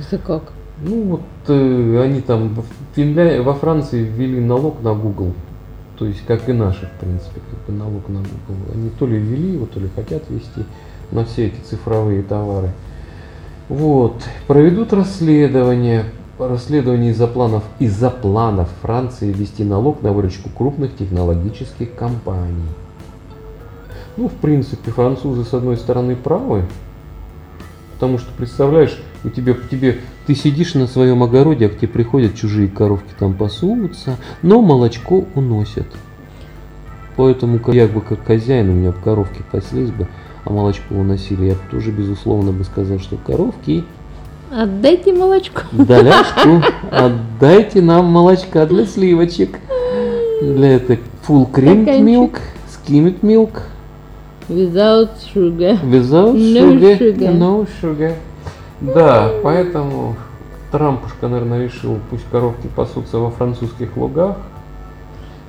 Это 0.00 0.18
как? 0.18 0.42
Ну 0.82 1.02
вот 1.02 1.20
э, 1.46 2.02
они 2.02 2.22
там 2.22 2.56
Финля... 2.96 3.40
во 3.42 3.54
Франции 3.54 4.02
ввели 4.02 4.40
налог 4.40 4.82
на 4.82 4.94
Google. 4.94 5.32
То 5.98 6.06
есть 6.06 6.24
как 6.26 6.48
и 6.48 6.52
наши, 6.52 6.86
в 6.86 7.00
принципе, 7.00 7.40
как 7.50 7.66
бы 7.66 7.72
налог 7.72 8.08
на 8.08 8.20
Google. 8.20 8.72
Они 8.72 8.90
то 8.90 9.06
ли 9.06 9.18
ввели 9.18 9.54
его, 9.54 9.66
то 9.66 9.80
ли 9.80 9.88
хотят 9.94 10.22
ввести 10.28 10.64
на 11.10 11.24
все 11.24 11.46
эти 11.46 11.60
цифровые 11.60 12.22
товары. 12.22 12.70
Вот. 13.68 14.22
Проведут 14.46 14.92
расследование. 14.92 16.04
Расследование 16.38 17.10
из-за 17.10 17.26
планов, 17.26 17.64
из-за 17.80 18.10
планов 18.10 18.68
Франции 18.80 19.32
ввести 19.32 19.64
налог 19.64 20.02
на 20.02 20.12
выручку 20.12 20.50
крупных 20.50 20.96
технологических 20.96 21.92
компаний. 21.96 22.68
Ну, 24.16 24.28
в 24.28 24.34
принципе, 24.34 24.92
французы 24.92 25.44
с 25.44 25.52
одной 25.52 25.76
стороны 25.76 26.14
правы, 26.14 26.64
потому 27.94 28.18
что, 28.18 28.30
представляешь, 28.36 28.96
у 29.24 29.30
тебя, 29.30 29.54
тебе, 29.68 29.98
ты 30.28 30.34
сидишь 30.34 30.74
на 30.74 30.86
своем 30.86 31.22
огороде, 31.22 31.64
а 31.64 31.68
к 31.70 31.78
тебе 31.78 31.88
приходят 31.88 32.34
чужие 32.34 32.68
коровки 32.68 33.08
там 33.18 33.32
пасутся, 33.32 34.18
но 34.42 34.60
молочко 34.60 35.24
уносят. 35.34 35.86
Поэтому 37.16 37.58
я 37.72 37.86
бы 37.88 38.02
как 38.02 38.26
хозяин, 38.26 38.68
у 38.68 38.72
меня 38.74 38.92
в 38.92 39.00
коровке 39.02 39.40
паслись 39.50 39.90
бы, 39.90 40.06
а 40.44 40.52
молочко 40.52 40.94
уносили, 40.94 41.46
я 41.46 41.52
бы 41.54 41.60
тоже, 41.70 41.92
безусловно, 41.92 42.52
бы 42.52 42.64
сказал, 42.64 42.98
что 42.98 43.16
коровки, 43.16 43.84
Отдайте 44.54 45.14
молочко. 45.14 45.62
доляшку, 45.72 46.62
отдайте 46.90 47.80
нам 47.80 48.04
молочка 48.04 48.66
для 48.66 48.84
сливочек. 48.84 49.58
Для 50.42 50.72
этой 50.74 51.00
full 51.26 51.50
cream 51.50 51.86
milk, 52.04 52.38
skimmed 52.68 53.20
milk, 53.22 53.62
Without 54.50 55.08
sugar. 55.34 55.78
Without 55.84 56.34
No 56.34 56.78
sugar, 56.78 56.98
sugar. 56.98 57.32
no 57.32 57.66
sugar. 57.80 58.14
Да, 58.80 59.32
поэтому 59.42 60.16
Трампушка, 60.70 61.28
наверное, 61.28 61.64
решил, 61.64 61.98
пусть 62.10 62.24
коровки 62.30 62.66
пасутся 62.66 63.18
во 63.18 63.30
французских 63.30 63.96
лугах. 63.96 64.36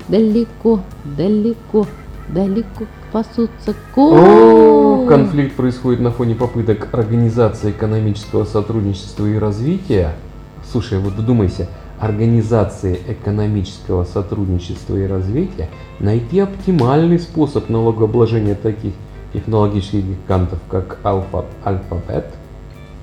Далеко, 0.07 0.79
далеко, 1.03 1.85
далеко 2.29 2.85
пасутся 3.11 3.75
О, 3.95 5.05
ко. 5.05 5.09
конфликт 5.09 5.55
происходит 5.55 5.99
на 5.99 6.11
фоне 6.11 6.35
попыток 6.35 6.87
Организации 6.93 7.71
экономического 7.71 8.45
сотрудничества 8.45 9.25
и 9.25 9.37
развития. 9.37 10.13
Слушай, 10.71 10.99
вот 10.99 11.13
вдумайся, 11.13 11.67
Организации 11.99 12.97
экономического 13.07 14.05
сотрудничества 14.05 14.95
и 14.95 15.05
развития 15.05 15.69
найти 15.99 16.39
оптимальный 16.39 17.19
способ 17.19 17.67
налогообложения 17.67 18.55
таких 18.55 18.93
технологических 19.33 20.05
гигантов, 20.05 20.59
как 20.69 20.97
Alpha, 21.03 21.45
Alphabet, 21.65 22.27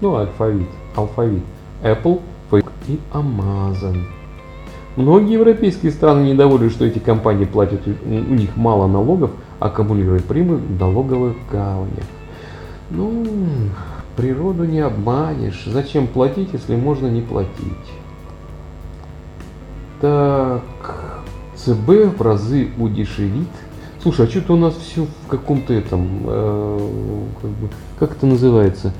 ну, 0.01 0.17
алфавит, 0.17 0.69
алфавит, 0.95 1.43
Apple, 1.83 2.21
Facebook 2.51 2.73
и 2.89 2.99
Amazon. 3.13 4.03
Многие 4.97 5.35
европейские 5.35 5.93
страны 5.93 6.31
недовольны, 6.31 6.71
что 6.71 6.87
эти 6.87 6.99
компании 6.99 7.45
платят 7.45 7.87
у 7.87 8.35
них 8.35 8.57
мало 8.57 8.87
налогов, 8.87 9.31
аккумулируя 9.59 10.21
прибыль 10.21 10.57
в 10.57 10.81
налоговых 10.81 11.37
гаванях. 11.51 12.07
Ну, 12.91 13.25
природу 14.17 14.65
не 14.65 14.81
обманешь. 14.81 15.65
Зачем 15.67 16.07
платить, 16.07 16.51
если 16.53 16.77
можно 16.77 17.09
не 17.09 17.21
платить? 17.21 17.53
Так, 20.01 20.63
ЦБ 21.57 22.17
в 22.19 22.23
разы 22.23 22.69
удешевит. 22.79 23.49
Слушай, 24.03 24.27
а 24.27 24.31
что-то 24.31 24.55
у 24.55 24.57
нас 24.57 24.75
все 24.77 25.05
в 25.05 25.29
каком-то 25.29 25.75
этом, 25.75 26.09
э, 26.25 26.89
как, 27.43 27.51
бы, 27.51 27.69
как 27.99 28.13
это 28.13 28.27
называется, 28.27 28.93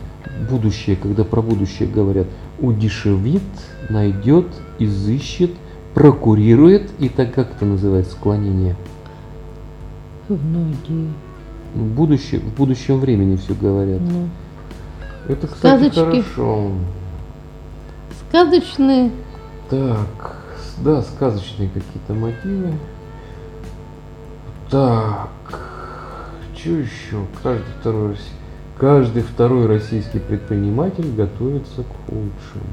будущее, 0.49 0.97
когда 0.97 1.25
про 1.25 1.43
будущее 1.43 1.89
говорят, 1.89 2.27
удешевит, 2.61 3.43
найдет, 3.89 4.47
изыщет, 4.79 5.53
прокурирует, 5.95 6.91
и 6.99 7.09
так 7.09 7.35
как 7.35 7.53
это 7.53 7.65
называется 7.65 8.13
склонение? 8.13 8.77
Многие. 10.29 11.13
В, 11.75 11.95
будущее, 11.95 12.41
в 12.41 12.55
будущем 12.55 12.99
времени 12.99 13.37
все 13.37 13.55
говорят. 13.55 14.01
Ну. 14.01 14.29
Это, 15.29 15.47
кстати, 15.47 15.91
Сказочки. 15.91 16.23
хорошо. 16.23 16.73
Сказочные. 18.29 19.11
Так, 19.71 20.37
да, 20.79 21.03
сказочные 21.03 21.69
какие-то 21.69 22.15
мотивы. 22.15 22.73
Так, 24.71 25.29
что 26.57 26.71
еще? 26.71 27.25
Каждый 27.43 27.65
второй, 27.81 28.17
каждый 28.79 29.23
второй 29.23 29.67
российский 29.67 30.19
предприниматель 30.19 31.11
готовится 31.17 31.83
к 31.83 32.07
худшему. 32.07 32.67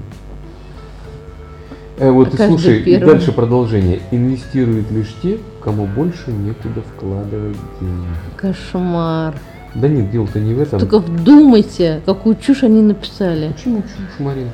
Э, 1.97 2.09
вот 2.09 2.39
А 2.39 2.45
и 2.45 2.47
слушай, 2.47 2.79
и 2.81 2.83
первый. 2.83 3.13
дальше 3.13 3.31
продолжение. 3.31 4.01
Инвестируют 4.11 4.89
лишь 4.91 5.13
те, 5.21 5.37
кому 5.63 5.85
больше 5.85 6.31
некуда 6.31 6.81
вкладывать 6.81 7.57
деньги. 7.79 8.07
Кошмар. 8.35 9.35
Да 9.75 9.87
нет, 9.87 10.11
дело-то 10.11 10.39
не 10.39 10.53
в 10.53 10.61
этом. 10.61 10.79
Только 10.79 10.99
вдумайся, 10.99 12.01
какую 12.05 12.35
чушь 12.35 12.63
они 12.63 12.81
написали. 12.81 13.51
Почему 13.53 13.81
чушь, 13.81 14.19
Марин? 14.19 14.49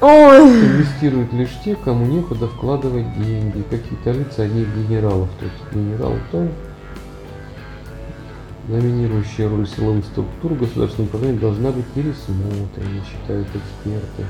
Ой. 0.00 0.40
Инвестируют 0.42 1.32
лишь 1.32 1.50
те, 1.64 1.76
кому 1.76 2.04
некуда 2.06 2.46
вкладывать 2.48 3.06
деньги. 3.18 3.62
Какие-то 3.70 4.12
лица, 4.12 4.42
одни 4.42 4.66
генералов 4.76 5.28
тут. 5.40 5.50
Генерал 5.72 6.12
там. 6.32 6.48
Доминирующая 8.68 9.46
роль 9.46 9.68
силовых 9.68 10.06
структур 10.06 10.54
государственного 10.54 11.08
управления 11.08 11.38
должна 11.38 11.70
быть 11.70 11.84
пересмотрена, 11.88 13.04
считают 13.04 13.46
эксперты. 13.48 14.24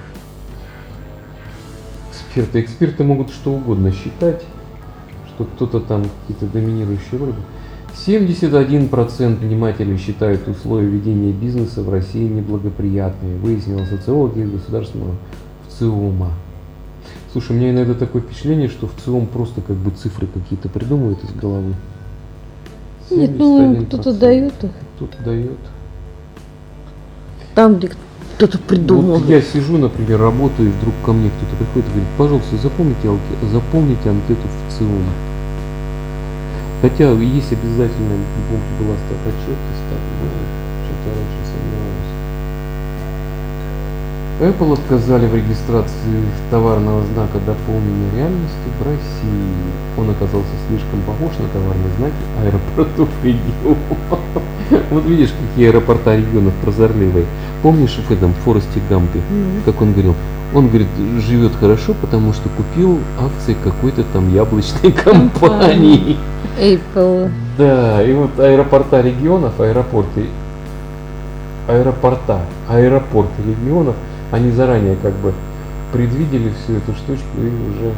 Эксперты. 2.11 2.61
Эксперты 2.61 3.05
могут 3.05 3.31
что 3.31 3.53
угодно 3.53 3.93
считать, 3.93 4.43
что 5.29 5.45
кто-то 5.45 5.79
там 5.79 6.03
какие-то 6.03 6.47
доминирующие 6.47 7.21
роли. 7.21 7.35
71% 7.95 9.37
внимателей 9.37 9.97
считают 9.99 10.49
условия 10.49 10.89
ведения 10.89 11.31
бизнеса 11.31 11.83
в 11.83 11.89
России 11.89 12.25
неблагоприятными, 12.25 13.39
выяснила 13.39 13.85
социологи 13.85 14.43
государственного 14.43 15.15
ВЦИОМа. 15.69 16.33
Слушай, 17.31 17.53
у 17.53 17.61
меня 17.61 17.71
иногда 17.71 17.95
такое 17.95 18.21
впечатление, 18.21 18.69
что 18.69 18.89
ВЦИОМ 18.89 19.29
просто 19.29 19.61
как 19.61 19.77
бы 19.77 19.93
цифры 19.93 20.27
какие-то 20.27 20.69
придумывает 20.69 21.23
из 21.23 21.31
головы. 21.31 21.75
Нет, 23.11 23.31
ну 23.39 23.63
им 23.63 23.73
71%. 23.83 23.87
кто-то 23.87 24.13
дает 24.13 24.65
их. 24.65 24.71
Кто-то 24.97 25.23
дает. 25.25 25.59
Там, 27.55 27.77
где 27.77 27.91
кто-то 28.37 28.59
придумал. 28.59 29.19
Вот 29.19 29.29
я 29.29 29.41
сижу, 29.41 29.79
например, 29.79 30.21
работаю, 30.21 30.69
и 30.69 30.73
вдруг 30.73 30.95
ко 31.05 31.13
мне 31.13 31.31
кто-то 31.31 31.57
приходит 31.57 31.87
и 31.89 31.91
говорит, 31.93 32.09
пожалуйста, 32.19 32.57
запомните, 32.57 33.07
алке- 33.09 33.47
запомните 33.53 34.11
анкету 34.11 34.43
в 34.43 34.73
ЦИОМ. 34.79 35.05
Хотя 36.83 37.13
есть 37.13 37.53
обязательно, 37.53 38.17
помню, 38.51 38.65
была 38.81 38.97
статотчетность, 39.07 39.85
так, 39.89 40.01
но 40.21 40.27
что-то 40.85 41.09
я 41.09 41.15
раньше 41.15 41.41
сомневаюсь. 41.47 42.13
Apple 44.45 44.75
отказали 44.75 45.27
в 45.27 45.35
регистрации 45.35 46.21
товарного 46.51 47.03
знака 47.15 47.39
дополненной 47.47 48.15
реальности 48.15 48.69
в 48.79 48.83
России. 48.85 49.55
Он 49.97 50.11
оказался 50.11 50.51
слишком 50.69 51.01
похож 51.07 51.33
на 51.39 51.49
товарные 51.49 51.89
знаки 51.97 52.15
аэропортов 52.43 53.09
регионов. 53.23 53.79
Вот 54.91 55.05
видишь, 55.07 55.31
какие 55.31 55.69
аэропорта 55.69 56.17
регионов 56.17 56.53
прозорливые. 56.63 57.25
Помнишь 57.63 57.99
в 58.07 58.11
этом 58.11 58.35
Форесте 58.45 58.83
Гампе, 58.91 59.21
как 59.65 59.81
он 59.81 59.93
говорил? 59.93 60.15
Он 60.55 60.69
говорит, 60.69 60.89
живет 61.21 61.53
хорошо, 61.59 61.95
потому 61.99 62.35
что 62.35 62.51
купил 62.51 62.99
акции 63.19 63.57
какой-то 63.65 64.05
там 64.13 64.33
яблочной 64.35 64.93
компании. 64.93 66.19
Apple. 66.61 67.31
Да, 67.57 68.03
и 68.03 68.13
вот 68.13 68.39
аэропорта 68.39 69.01
регионов, 69.01 69.59
аэропорты, 69.59 70.27
аэропорта, 71.67 72.43
аэропорты 72.69 73.43
регионов, 73.43 73.97
они 74.31 74.51
заранее 74.53 74.97
как 75.03 75.13
бы 75.15 75.33
предвидели 75.93 76.51
всю 76.51 76.75
эту 76.75 76.93
штучку 76.95 77.39
и 77.39 77.47
уже 77.47 77.93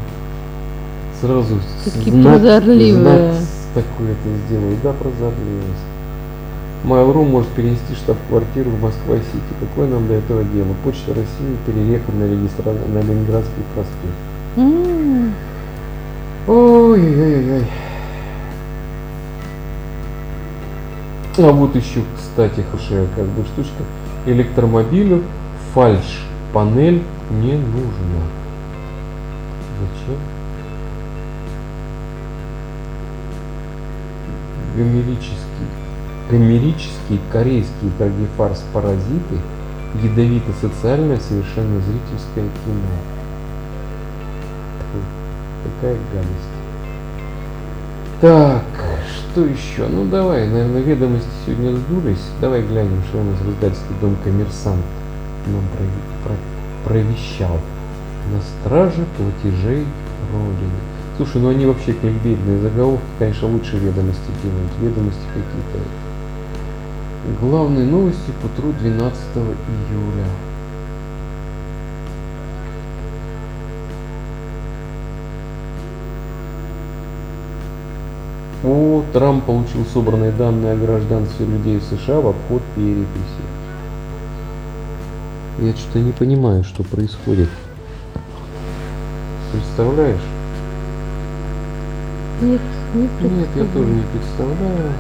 сразу 1.21 1.59
Такие 1.85 2.13
знак- 2.13 2.41
прозорливые. 2.41 2.93
знак 2.95 3.35
такое-то 3.75 4.29
сделаю? 4.47 4.77
Да, 4.83 4.93
прозорливость. 4.93 5.87
Mail.ru 6.85 7.25
может 7.29 7.49
перенести 7.49 7.95
штаб-квартиру 7.97 8.71
в 8.71 8.83
Москва-Сити. 8.83 9.53
Какое 9.61 9.89
нам 9.89 10.07
до 10.07 10.15
этого 10.15 10.45
дело? 10.45 10.69
Почта 10.85 11.15
России 11.15 11.57
переехала 11.67 12.15
на, 12.17 12.25
регистра... 12.31 12.71
на 12.73 12.99
Ленинградский 13.01 13.63
проспект. 13.75 14.15
М, 14.57 15.33
Ой-ой-ой. 16.47 17.67
А 21.39 21.51
вот 21.53 21.75
еще, 21.77 22.01
кстати, 22.17 22.63
хорошая 22.71 23.07
как 23.17 23.25
бы 23.27 23.45
штучка. 23.45 23.83
Электромобилю 24.27 25.23
фальш-панель 25.77 27.03
не 27.31 27.53
нужна. 27.53 28.23
Зачем? 29.79 30.19
Гомерический, 34.75 35.67
гомерические 36.31 37.19
корейские 37.31 37.91
трагефарс-паразиты, 37.99 39.37
ядовито-социальное, 40.03 41.21
совершенно 41.21 41.79
зрительское 41.81 42.49
кино. 42.65 42.97
Фу, 44.93 44.99
Какая 45.63 45.99
гадость. 46.15 46.57
Так, 48.23 48.65
что 49.05 49.45
еще? 49.45 49.87
Ну 49.89 50.07
давай, 50.07 50.49
наверное, 50.49 50.81
ведомости 50.81 51.29
сегодня 51.45 51.77
сдулись. 51.77 52.31
Давай 52.41 52.63
глянем, 52.63 53.03
что 53.11 53.19
у 53.19 53.25
нас 53.25 53.39
в 53.41 53.51
издательстве 53.51 53.95
Дом 54.01 54.17
Коммерсант 54.25 54.81
прови- 55.55 56.25
про- 56.25 56.89
провещал. 56.91 57.59
На 58.33 58.41
страже 58.41 59.05
платежей 59.17 59.87
Родины. 60.33 60.81
Слушай, 61.17 61.41
ну 61.41 61.49
они 61.49 61.67
вообще 61.67 61.93
кликбейтные 61.93 62.59
заголовки, 62.61 63.05
конечно, 63.19 63.49
лучше 63.49 63.77
ведомости 63.79 64.31
делают. 64.43 64.73
Ведомости 64.81 65.23
какие-то. 65.29 65.79
Главные 67.41 67.87
новости 67.87 68.31
по 68.43 68.47
утру 68.47 68.73
12 68.79 69.21
июля. 69.37 70.27
О, 78.65 79.05
Трамп 79.13 79.45
получил 79.45 79.85
собранные 79.95 80.33
данные 80.33 80.73
о 80.73 80.77
гражданстве 80.77 81.47
людей 81.47 81.81
США 81.81 82.21
в 82.21 82.27
обход 82.29 82.63
переписи. 82.75 83.46
Я 85.59 85.73
что-то 85.73 86.01
не 86.01 86.13
понимаю, 86.13 86.65
что 86.65 86.83
происходит. 86.83 87.49
Представляешь? 89.53 90.21
Нет, 92.43 92.61
не 92.95 93.03
Нет, 93.03 93.11
я 93.23 93.29
представляю. 93.29 93.73
тоже 93.73 93.91
не 93.91 94.03
представляю. 94.13 94.93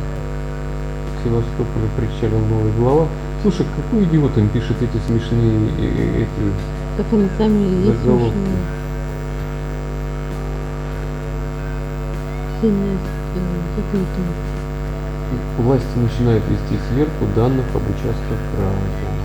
В 1.12 1.24
Севастополе 1.24 1.88
причалил 1.96 2.38
новый 2.46 2.72
глава. 2.72 3.06
Слушай, 3.42 3.66
какой 3.76 4.04
идиот 4.04 4.38
им 4.38 4.48
пишет 4.48 4.76
эти 4.80 4.96
смешные 5.06 5.68
э, 5.78 5.82
э, 5.82 6.22
эти 6.22 6.96
Как 6.96 7.12
они 7.12 7.28
сами 7.36 7.86
есть 7.86 8.00
Заголовки. 8.00 8.32
смешные. 8.32 8.56
Сильная, 12.62 12.96
власти 15.58 15.98
начинают 15.98 16.44
вести 16.48 16.82
сверху 16.90 17.26
данных 17.34 17.66
об 17.74 17.82
участках 17.82 18.38
кражи. 18.56 19.15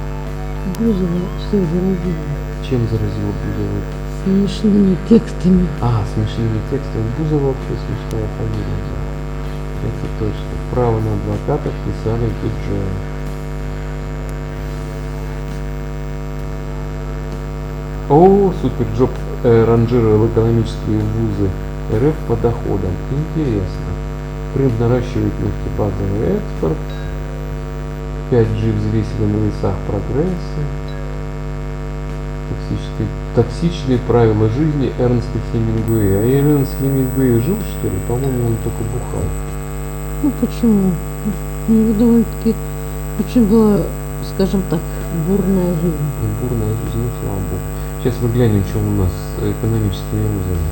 Бузова 0.78 1.22
все 1.40 1.58
заразила. 1.58 2.26
Чем 2.68 2.82
заразила 2.88 3.34
Бузова? 3.42 3.82
Смешными 4.24 4.98
текстами. 5.10 5.68
А, 5.82 6.04
смешными 6.14 6.60
текстами. 6.70 7.06
Бузова 7.18 7.48
вообще 7.48 7.74
смешная 7.82 8.28
фамилия. 8.38 8.82
да. 8.90 9.88
Это 9.88 10.08
точно. 10.20 10.52
Право 10.72 11.00
на 11.00 11.14
адвокатов 11.14 11.74
писали 11.86 12.26
же. 12.26 12.82
О, 18.10 18.54
SuperJob 18.62 19.10
э, 19.44 19.66
ранжировал 19.66 20.28
экономические 20.28 21.00
вузы 21.00 21.50
РФ 21.94 22.16
по 22.28 22.36
доходам. 22.36 22.92
Интересно. 23.10 23.92
Крым 24.54 24.72
наращивает 24.80 25.34
нефтебазовый 25.40 26.38
экспорт. 26.38 26.78
5G 28.32 28.78
взвесили 28.78 29.26
на 29.26 29.38
весах 29.46 29.76
прогресса. 29.86 30.62
Токсические, 32.50 33.08
токсичные 33.36 33.98
правила 34.08 34.48
жизни 34.50 34.94
Эрнста 34.98 35.38
Хемингуэя. 35.52 36.20
А 36.20 36.26
Эрнст 36.26 36.72
Хемингуэй 36.80 37.42
жил, 37.42 37.58
что 37.58 37.88
ли? 37.88 37.98
По-моему, 38.08 38.48
он 38.48 38.56
только 38.64 38.84
бухал. 38.84 39.24
Ну 40.24 40.32
почему? 40.40 40.92
У 41.68 41.72
него 41.72 41.94
довольно-таки 41.94 42.56
очень 43.20 43.48
была, 43.48 43.82
скажем 44.34 44.64
так, 44.70 44.80
бурная 45.28 45.74
жизнь. 45.82 45.98
Бурная 46.42 46.74
жизнь, 46.86 46.98
ну, 46.98 47.10
слава 47.22 47.36
богу. 47.36 47.62
Сейчас 48.02 48.16
мы 48.22 48.30
глянем, 48.30 48.64
что 48.64 48.80
у 48.80 48.92
нас 48.92 49.12
с 49.12 49.44
экономическими 49.44 50.24
вузами. 50.24 50.68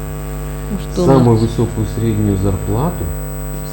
А 0.71 0.93
Что 0.93 1.05
Самую 1.05 1.37
высокую 1.37 1.85
среднюю 1.95 2.37
зарплату 2.37 3.03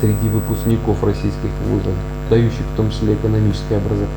среди 0.01 0.29
выпускников 0.29 1.03
российских 1.05 1.51
вузов, 1.69 1.95
дающих 2.31 2.65
в 2.73 2.77
том 2.77 2.91
числе 2.91 3.15
экономическое 3.15 3.77
образование, 3.77 4.09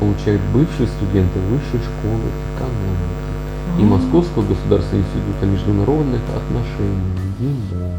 получают 0.00 0.42
бывшие 0.52 0.88
студенты 0.88 1.38
высшей 1.50 1.80
школы 1.80 2.28
экономики 2.54 3.26
и. 3.78 3.84
Московского 3.84 4.42
государственного 4.42 5.04
института 5.04 5.46
международных 5.46 6.20
отношений. 6.34 7.26
ЕМО. 7.40 7.98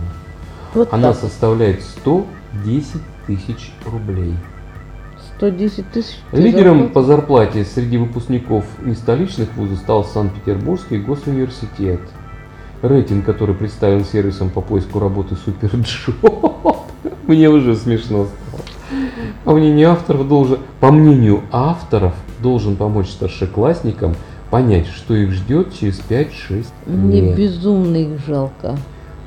Вот 0.74 0.94
Она 0.94 1.14
так. 1.14 1.22
составляет 1.22 1.82
110 1.84 3.02
тысяч 3.26 3.74
рублей. 3.86 4.36
110 5.38 5.92
тысяч. 5.92 6.18
Лидером 6.32 6.90
по 6.90 7.04
зарплате 7.04 7.64
среди 7.64 7.98
выпускников 7.98 8.66
нестоличных 8.84 9.54
вузов 9.56 9.78
стал 9.78 10.04
Санкт-Петербургский 10.04 10.98
госуниверситет. 10.98 12.02
Рейтинг, 12.82 13.26
который 13.26 13.56
представлен 13.56 14.06
сервисом 14.06 14.50
по 14.50 14.62
поиску 14.62 15.00
работы 15.00 15.36
SuperJob, 15.36 16.78
мне 17.28 17.50
уже 17.50 17.76
смешно. 17.76 18.28
По 19.44 19.54
мнению 19.54 19.92
авторов 19.92 20.28
должен, 20.28 20.60
по 20.80 20.92
мнению 20.92 21.44
авторов 21.52 22.14
должен 22.42 22.76
помочь 22.76 23.10
старшеклассникам 23.10 24.16
понять, 24.50 24.88
что 24.88 25.14
их 25.14 25.32
ждет 25.32 25.74
через 25.78 26.00
5-6 26.10 26.66
Мне 26.86 27.22
лет. 27.22 27.36
безумно 27.38 27.98
их 27.98 28.20
жалко. 28.26 28.78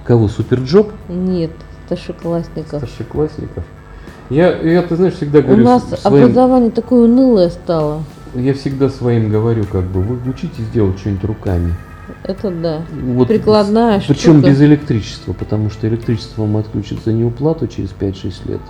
Кого 0.05 0.29
SuperJob? 0.29 0.91
Нет, 1.09 1.51
старшеклассников. 1.87 2.79
Старшеклассников. 2.79 3.65
Я, 4.31 4.57
я, 4.59 4.83
ты 4.83 4.97
знаешь, 4.97 5.15
всегда 5.15 5.41
У 5.41 5.43
говорю 5.43 5.65
нас 5.65 5.83
своим, 6.01 6.25
образование 6.25 6.71
такое 6.71 7.05
унылое 7.05 7.51
стало. 7.51 8.03
я 8.35 8.55
всегда 8.55 8.89
своим 8.89 9.29
говорю, 9.29 9.65
как 9.65 9.85
бы, 9.85 10.01
вы 10.01 10.31
учитесь 10.31 10.69
делать 10.73 10.99
что-нибудь 10.99 11.25
руками. 11.25 11.75
Это 12.25 12.51
да. 12.51 12.83
Вот 13.15 13.29
Прикладная 13.29 14.01
Причем 14.07 14.35
штука. 14.39 14.51
без 14.51 14.61
электричества, 14.63 15.33
потому 15.33 15.71
что 15.71 15.89
электричество 15.89 16.43
вам 16.43 16.57
отключат 16.57 16.99
за 17.05 17.13
неуплату 17.13 17.67
через 17.67 17.91
5-6 17.91 18.49
лет. 18.49 18.61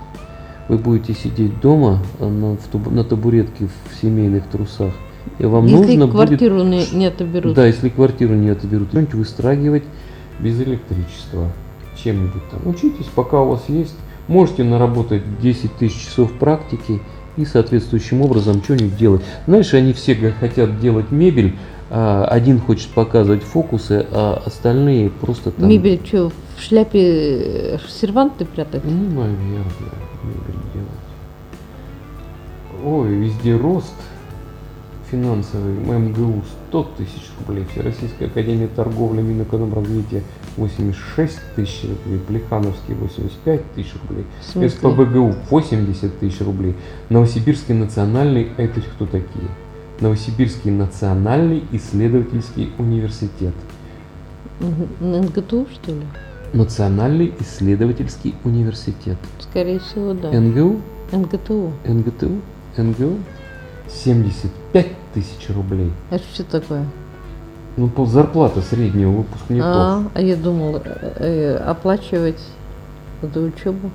Вы 0.70 0.78
будете 0.78 1.14
сидеть 1.14 1.58
дома 1.58 1.98
а, 2.20 2.28
на, 2.28 2.56
в 2.56 2.94
на 2.94 3.02
табуретке 3.02 3.66
в 3.66 4.00
семейных 4.00 4.46
трусах. 4.46 4.92
И 5.40 5.44
вам 5.44 5.66
Если 5.66 5.96
нужно 5.96 6.06
будет... 6.06 6.14
квартиру 6.14 6.62
не, 6.62 6.86
не 6.92 7.06
отоберут. 7.06 7.54
Да, 7.54 7.66
если 7.66 7.88
квартиру 7.88 8.34
не 8.34 8.50
отоберут, 8.50 8.90
что-нибудь 8.90 9.14
выстрагивать 9.14 9.82
без 10.38 10.60
электричества. 10.60 11.50
Чем-нибудь 12.00 12.48
там. 12.52 12.60
Учитесь, 12.70 13.06
пока 13.12 13.40
у 13.40 13.48
вас 13.48 13.64
есть. 13.66 13.96
Можете 14.28 14.62
наработать 14.62 15.22
10 15.42 15.74
тысяч 15.74 16.06
часов 16.06 16.30
практики 16.34 17.00
и 17.36 17.44
соответствующим 17.44 18.22
образом 18.22 18.62
что-нибудь 18.62 18.96
делать. 18.96 19.22
Знаешь, 19.48 19.74
они 19.74 19.92
все 19.92 20.14
хотят 20.38 20.78
делать 20.78 21.10
мебель, 21.10 21.56
один 21.90 22.60
хочет 22.60 22.88
показывать 22.90 23.42
фокусы, 23.42 24.06
а 24.12 24.42
остальные 24.46 25.10
просто 25.10 25.50
там... 25.50 25.68
Мебель 25.68 26.00
что, 26.04 26.30
в 26.56 26.62
шляпе 26.62 27.74
э, 27.74 27.78
серванты 27.88 28.44
прятать? 28.44 28.84
Ну, 28.84 28.92
наверное, 28.92 29.64
мебель 30.22 30.60
делать. 30.72 31.10
Ой, 32.84 33.08
везде 33.14 33.56
рост 33.56 33.94
финансовый. 35.10 35.74
МГУ 35.74 36.42
100 36.68 36.82
тысяч 36.96 37.30
рублей. 37.38 37.66
Всероссийская 37.72 38.28
академия 38.28 38.68
торговли 38.68 39.22
Минэкономразвития 39.22 40.22
86 40.56 41.38
тысяч 41.56 41.82
рублей. 41.82 42.20
Плехановский 42.26 42.94
85 42.94 43.72
тысяч 43.74 43.92
рублей. 44.02 44.24
СПБГУ 44.68 45.34
80 45.50 46.18
тысяч 46.18 46.40
рублей. 46.40 46.74
Новосибирский 47.08 47.74
национальный, 47.74 48.48
это 48.56 48.80
кто 48.80 49.06
такие? 49.06 49.48
Новосибирский 50.00 50.70
национальный 50.70 51.62
исследовательский 51.72 52.72
университет. 52.78 53.54
НГТУ, 55.00 55.66
что 55.72 55.92
ли? 55.92 56.02
Национальный 56.52 57.34
исследовательский 57.38 58.34
университет. 58.44 59.18
Скорее 59.38 59.78
всего, 59.78 60.14
да. 60.14 60.30
НГУ 60.32 60.80
НГТУ. 61.12 61.72
НГТУ, 61.84 62.40
НГУ 62.76 63.18
75 63.88 64.86
тысяч 65.12 65.48
рублей. 65.50 65.92
Это 66.10 66.24
что 66.32 66.44
такое? 66.44 66.86
Ну, 67.76 67.88
пол 67.88 68.06
зарплата 68.06 68.62
среднего 68.62 69.10
выпускников. 69.10 69.66
А, 69.66 70.02
а 70.14 70.20
я 70.20 70.36
думала, 70.36 70.82
э, 70.84 71.12
э, 71.18 71.56
оплачивать 71.56 72.40
эту 73.22 73.42
учебу. 73.42 73.90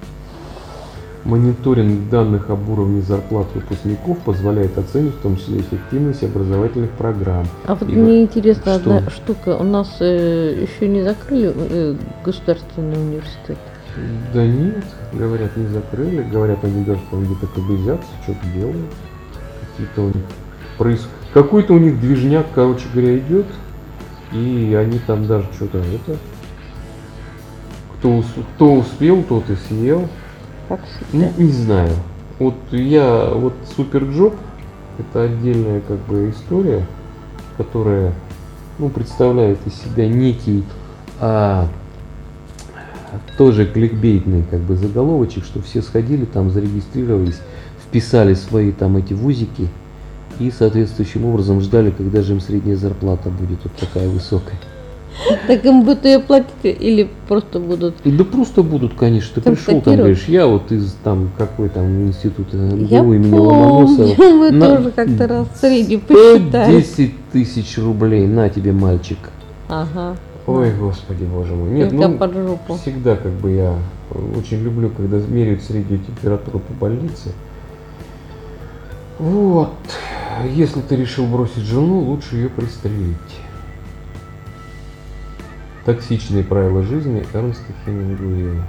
Мониторинг 1.25 2.09
данных 2.11 2.51
об 2.51 2.69
уровне 2.69 3.01
зарплат 3.01 3.47
выпускников 3.55 4.19
позволяет 4.19 4.77
оценить 4.77 5.15
в 5.15 5.21
том 5.21 5.38
числе 5.38 5.59
эффективность 5.61 6.23
образовательных 6.23 6.91
программ. 6.91 7.47
А 7.65 7.73
вот 7.73 7.89
И 7.89 7.93
мне 7.93 8.21
вот 8.21 8.29
интересна 8.29 8.79
что? 8.79 8.97
одна 8.97 9.09
штука. 9.09 9.57
У 9.57 9.63
нас 9.63 9.97
э, 10.01 10.67
еще 10.69 10.88
не 10.88 11.01
закрыли 11.01 11.51
э, 11.55 11.95
государственный 12.23 12.95
университет. 12.95 13.57
Да 14.35 14.45
нет, 14.45 14.85
говорят, 15.13 15.57
не 15.57 15.65
закрыли. 15.67 16.21
Говорят, 16.21 16.63
они 16.63 16.83
даже 16.83 17.01
там 17.09 17.25
где-то 17.25 17.47
кобызятся, 17.47 18.07
что-то 18.23 18.45
делают. 18.55 18.93
Какие-то 19.71 20.01
у 20.01 20.07
них 20.07 20.23
проис... 20.77 21.07
Какой-то 21.33 21.73
у 21.73 21.79
них 21.79 21.99
движняк, 21.99 22.45
короче 22.53 22.85
говоря, 22.93 23.17
идет. 23.17 23.47
И 24.31 24.77
они 24.79 24.99
там 24.99 25.25
даже 25.25 25.47
что-то 25.55 25.79
это... 25.79 26.17
Кто, 27.97 28.17
ус- 28.17 28.35
кто 28.55 28.73
успел, 28.73 29.23
тот 29.23 29.49
и 29.49 29.55
съел. 29.55 30.07
Как 30.67 30.80
Ну, 31.13 31.30
всегда. 31.30 31.43
не 31.43 31.51
знаю. 31.51 31.91
Вот 32.39 32.56
я, 32.71 33.30
вот 33.34 33.54
SuperJob, 33.75 34.35
это 34.99 35.23
отдельная 35.23 35.82
как 35.82 35.97
бы 35.99 36.30
история, 36.30 36.86
которая, 37.58 38.13
ну, 38.80 38.89
представляет 38.89 39.60
из 39.65 39.73
себя 39.73 40.08
некий, 40.08 40.63
а, 41.19 41.67
тоже 43.38 43.65
кликбейтный 43.65 44.43
как 44.49 44.60
бы 44.62 44.75
заголовочек, 44.75 45.45
что 45.45 45.62
все 45.62 45.82
сходили 45.82 46.25
там, 46.25 46.49
зарегистрировались, 46.49 47.39
вписали 47.86 48.34
свои 48.34 48.71
там 48.71 48.97
эти 48.97 49.13
вузики 49.13 49.69
и 50.39 50.51
соответствующим 50.51 51.25
образом 51.25 51.62
ждали, 51.62 51.91
когда 51.91 52.21
же 52.21 52.34
им 52.34 52.41
средняя 52.41 52.75
зарплата 52.75 53.30
будет 53.30 53.60
вот 53.63 53.73
такая 53.75 54.10
высокая. 54.10 54.58
Так 55.47 55.65
им 55.65 55.84
будут 55.84 56.06
ее 56.06 56.19
платить 56.19 56.49
или 56.63 57.10
просто 57.28 57.60
будут... 57.60 57.95
Да 58.04 58.23
просто 58.23 58.63
будут, 58.63 58.93
конечно. 58.95 59.41
Ты 59.41 59.51
пришел 59.51 59.82
там, 59.82 59.95
говоришь, 59.95 60.25
я 60.28 60.45
вот 60.45 60.71
из 60.71 60.93
там 61.04 61.30
какой 61.38 61.69
там 61.69 62.08
института 62.08 62.58
МГУ 62.58 63.13
имени 63.13 63.38
Ломоносова. 63.38 64.15
мы 64.34 64.51
На- 64.51 64.75
тоже 64.75 64.91
как-то 64.91 65.28
раз 65.28 65.47
средний 65.60 65.97
посчитали. 65.97 66.82
110 66.82 67.13
тысяч 67.32 67.78
рублей, 67.78 68.28
на 68.28 68.49
тебе, 68.49 68.71
мальчик. 68.71 69.17
Ага. 69.69 70.17
Ой, 70.47 70.71
господи, 70.73 71.23
боже 71.23 71.56
мой. 71.56 71.71
Нет, 71.71 71.89
Слегка 71.89 72.08
ну, 72.08 72.17
под 72.17 72.34
жопу. 72.34 72.75
всегда 72.75 73.15
как 73.15 73.32
бы 73.32 73.51
я 73.51 73.75
очень 74.38 74.62
люблю, 74.62 74.89
когда 74.89 75.17
меряют 75.17 75.63
среднюю 75.63 76.01
температуру 76.01 76.60
по 76.60 76.73
больнице. 76.73 77.32
Вот. 79.17 79.73
Если 80.54 80.82
ты 80.82 80.97
решил 80.97 81.25
бросить 81.25 81.63
жену, 81.63 82.01
лучше 82.01 82.36
ее 82.36 82.49
пристрелить. 82.49 83.15
Токсичные 85.85 86.43
правила 86.43 86.81
жизни 86.81 87.23
Эрнста 87.31 87.71
Хемингуэя. 87.85 88.59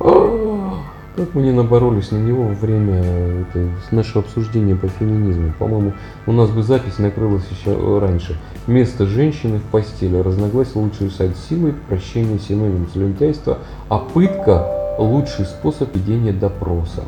А, 0.00 0.78
Как 1.14 1.34
мы 1.34 1.42
не 1.42 1.52
наборолись 1.52 2.10
на 2.12 2.16
него 2.16 2.44
во 2.44 2.54
время 2.54 3.02
это, 3.42 3.68
нашего 3.90 4.20
обсуждения 4.20 4.74
по 4.74 4.88
феминизму. 4.88 5.52
По-моему, 5.58 5.92
у 6.26 6.32
нас 6.32 6.48
бы 6.48 6.62
запись 6.62 6.98
накрылась 6.98 7.46
еще 7.50 7.98
раньше. 7.98 8.38
Место 8.66 9.04
женщины 9.04 9.58
в 9.58 9.64
постели. 9.64 10.16
Разногласия 10.16 10.78
лучший 10.78 11.10
сайт 11.10 11.36
силы, 11.36 11.74
прощение 11.90 12.38
синоним 12.38 12.88
слюнтяйства, 12.90 13.58
а 13.90 13.98
пытка 13.98 14.96
лучший 14.98 15.44
способ 15.44 15.94
ведения 15.94 16.32
допроса. 16.32 17.04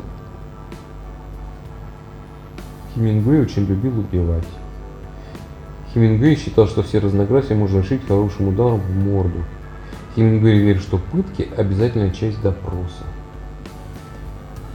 Хемингуэй 2.93 3.41
очень 3.41 3.65
любил 3.65 3.97
убивать. 3.97 4.47
Хемингуэй 5.93 6.37
считал, 6.37 6.67
что 6.67 6.83
все 6.83 6.99
разногласия 6.99 7.53
можно 7.53 7.79
решить 7.79 8.05
хорошим 8.07 8.47
ударом 8.47 8.79
в 8.79 8.95
морду. 8.95 9.39
Хемингуэй 10.15 10.59
верит, 10.59 10.81
что 10.81 10.97
пытки– 10.97 11.47
обязательная 11.57 12.11
часть 12.11 12.41
допроса. 12.41 13.03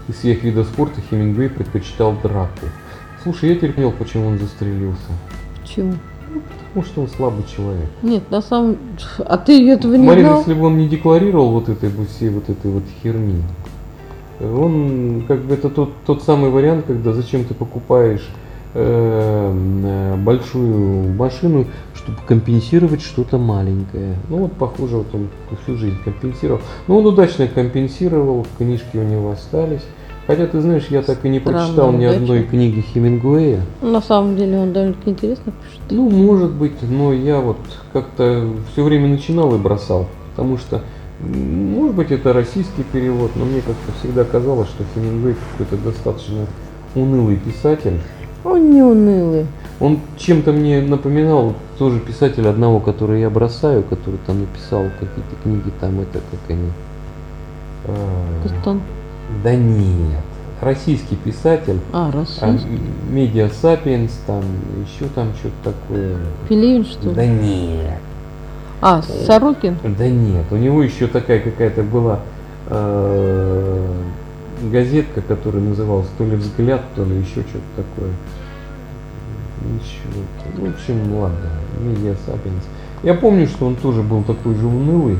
Из 0.09 0.17
всех 0.17 0.43
видов 0.43 0.67
спорта 0.67 1.01
Хемингуэй 1.01 1.49
предпочитал 1.49 2.15
драку. 2.23 2.67
Слушай, 3.23 3.55
я 3.55 3.73
понял, 3.73 3.93
почему 3.93 4.29
он 4.29 4.39
застрелился. 4.39 5.11
Почему? 5.61 5.95
Потому 6.69 6.85
что 6.85 7.01
он 7.01 7.09
слабый 7.09 7.45
человек. 7.45 7.89
Нет, 8.03 8.31
на 8.31 8.43
самом... 8.43 8.77
А 9.19 9.39
ты 9.39 9.69
этого 9.71 9.95
не 9.95 10.07
Марин, 10.07 10.27
знал? 10.27 10.39
если 10.41 10.55
бы 10.55 10.67
он 10.67 10.77
не 10.77 10.87
декларировал 10.87 11.51
вот 11.51 11.69
этой 11.69 11.89
вот 11.89 12.09
всей 12.11 12.29
вот 12.29 12.49
этой 12.51 12.71
вот 12.71 12.85
херни, 13.03 13.43
он 14.41 15.25
как 15.27 15.41
бы 15.41 15.55
это 15.55 15.71
тот, 15.71 15.93
тот 16.05 16.23
самый 16.23 16.51
вариант, 16.51 16.85
когда 16.87 17.13
зачем 17.13 17.45
ты 17.45 17.55
покупаешь 17.55 18.29
большую 20.25 21.15
машину, 21.15 21.65
чтобы 21.95 22.19
компенсировать 22.27 23.01
что-то 23.01 23.39
маленькое. 23.39 24.17
Ну 24.29 24.37
вот 24.39 24.53
похоже, 24.53 24.99
вот 24.99 25.07
он 25.15 25.29
всю 25.63 25.77
жизнь 25.77 25.97
компенсировал. 26.05 26.61
Ну 26.87 26.99
он 26.99 27.07
удачно 27.07 27.47
компенсировал, 27.49 28.47
книжки 28.59 28.97
у 28.97 29.03
него 29.03 29.31
остались. 29.31 29.83
Хотя 30.27 30.47
ты 30.49 30.61
знаешь, 30.61 30.89
я 30.91 31.03
так 31.03 31.25
и 31.25 31.29
не 31.29 31.39
Странная 31.39 31.63
прочитал 31.63 31.93
ни 31.93 32.05
удача. 32.05 32.21
одной 32.21 32.43
книги 32.43 32.81
Хемингуэя. 32.81 33.61
На 33.81 34.03
самом 34.03 34.37
деле 34.37 34.59
он 34.59 34.73
довольно-таки 34.73 35.11
интересно 35.11 35.53
пишет. 35.53 35.81
Ну, 35.91 36.11
может 36.11 36.51
быть, 36.51 36.83
но 36.83 37.13
я 37.13 37.41
вот 37.41 37.59
как-то 37.93 38.49
все 38.73 38.83
время 38.83 39.07
начинал 39.07 39.55
и 39.55 39.59
бросал, 39.59 40.09
потому 40.31 40.59
что, 40.59 40.83
может 41.21 41.95
быть, 41.95 42.11
это 42.11 42.33
российский 42.33 42.83
перевод, 42.83 43.37
но 43.37 43.45
мне 43.45 43.61
как-то 43.61 43.93
всегда 44.01 44.25
казалось, 44.25 44.69
что 44.69 44.83
Хемингуэй 44.95 45.37
какой-то 45.53 45.77
достаточно 45.85 46.47
унылый 46.97 47.37
писатель. 47.37 48.01
Он 48.47 48.71
не 48.71 48.83
унылый. 48.83 49.47
Он 49.81 49.99
чем-то 50.17 50.53
мне 50.53 50.81
напоминал 50.81 51.55
тоже 51.79 51.99
писателя 52.01 52.51
одного, 52.51 52.81
который 52.81 53.21
я 53.21 53.29
бросаю, 53.29 53.83
который 53.83 54.19
там 54.27 54.41
написал 54.41 54.85
какие-то 55.01 55.37
книги, 55.43 55.71
там 55.81 56.01
это 56.01 56.21
как 56.31 56.41
они. 56.51 56.71
а, 57.87 58.43
Кастан. 58.43 58.81
да 59.45 59.55
нет, 59.55 60.23
российский 60.61 61.17
писатель, 61.17 61.79
А, 61.93 62.09
а, 62.09 62.13
российский. 62.13 62.81
Медиа 63.11 63.51
Сапиенс, 63.51 64.13
там 64.27 64.43
еще 64.87 65.09
там 65.15 65.33
что-то 65.39 65.73
такое. 65.73 66.17
Пелевин, 66.49 66.85
что 66.85 67.09
ли? 67.09 67.15
Да 67.15 67.27
нет. 67.27 67.99
А, 68.81 69.03
Сорокин? 69.03 69.77
Да 69.99 70.09
нет, 70.09 70.47
у 70.51 70.57
него 70.57 70.83
еще 70.83 71.07
такая 71.09 71.41
какая-то 71.41 71.83
была 71.83 72.21
э, 72.69 73.93
газетка, 74.71 75.21
которая 75.21 75.63
называлась 75.63 76.09
то 76.19 76.25
ли 76.25 76.37
взгляд, 76.37 76.83
то 76.95 77.05
ли 77.05 77.17
еще 77.19 77.43
что-то 77.43 77.65
такое. 77.77 78.11
Ничего. 79.63 80.69
В 80.69 80.75
общем, 80.75 81.15
ладно, 81.15 81.51
Медиа 81.81 82.15
Сапиенс. 82.27 82.65
Я 83.03 83.15
помню, 83.15 83.47
что 83.47 83.67
он 83.67 83.77
тоже 83.77 84.03
был 84.03 84.23
такой 84.23 84.55
же 84.55 84.67
унылый. 84.67 85.19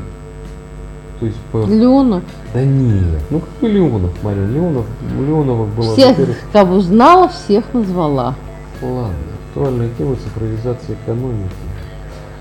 То 1.19 1.25
есть 1.25 1.37
по... 1.51 1.65
Леонов? 1.65 2.23
Да 2.53 2.63
нет, 2.63 3.21
ну 3.31 3.39
как 3.39 3.49
и 3.61 3.67
Леонов, 3.67 4.11
Марин. 4.23 4.53
Леонов, 4.53 4.85
у 5.17 5.23
Леонова 5.23 5.65
было, 5.65 5.93
Всех, 5.93 6.17
кого 6.53 6.79
знала, 6.79 7.27
всех 7.29 7.73
назвала. 7.73 8.35
Ладно, 8.81 9.15
актуальная 9.47 9.89
тема 9.97 10.15
цифровизации 10.15 10.95
экономики. 11.03 11.49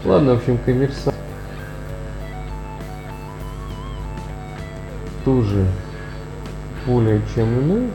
Ладно, 0.05 0.35
в 0.35 0.37
общем, 0.39 0.59
коммерсант 0.65 1.17
тоже 5.25 5.67
более 6.87 7.21
чем 7.35 7.61
иной. 7.61 7.89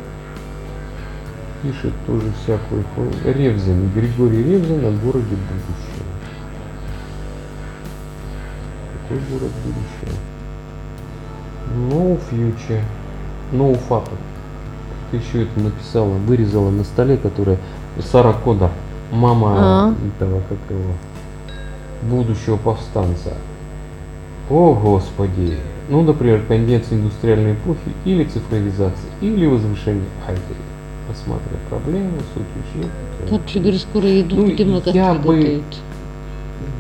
Пишет 1.62 1.94
тоже 2.08 2.32
всякую. 2.44 2.84
Ревзин, 3.24 3.90
Григорий 3.94 4.44
Ревзин 4.44 4.80
о 4.86 4.92
городе 4.92 5.36
будущего. 5.36 6.06
Какой 9.08 9.20
город 9.30 9.52
будущего? 9.64 10.18
No 11.90 12.20
future. 12.30 12.82
No 13.52 13.80
future. 13.88 14.18
Ты 15.12 15.18
еще 15.18 15.44
это 15.44 15.60
написала, 15.60 16.10
вырезала 16.10 16.72
на 16.72 16.84
столе, 16.84 17.18
которая 17.18 17.58
Сара 18.00 18.34
Кодар, 18.34 18.72
мама 19.12 19.56
А. 19.58 19.96
этого, 20.16 20.42
как 20.48 20.58
его, 20.70 20.94
будущего 22.04 22.58
повстанца. 22.58 23.34
О, 24.50 24.74
Господи! 24.74 25.58
Ну, 25.90 26.04
например, 26.04 26.44
конец 26.48 26.86
индустриальной 26.92 27.54
эпохи 27.54 27.80
или 28.06 28.24
цифровизация, 28.24 29.10
или 29.22 29.46
возвышение 29.46 30.06
Айдри. 30.28 30.42
Рассматривая 31.10 31.60
проблемы, 31.70 32.20
суть 32.34 32.44
вещей. 32.56 32.90
Короче 33.30 33.60
говоря, 33.60 33.80
скоро 33.80 34.22
идут 34.22 34.60
Ну, 34.60 34.66
много 34.66 34.92
я 34.92 35.14
бы-. 35.14 35.62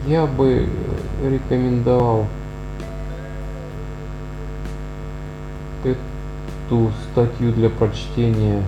Я 0.07 0.25
бы 0.25 0.67
э, 1.23 1.29
рекомендовал 1.29 2.27
эту 5.83 6.91
статью 7.11 7.51
для 7.53 7.69
прочтения 7.69 8.63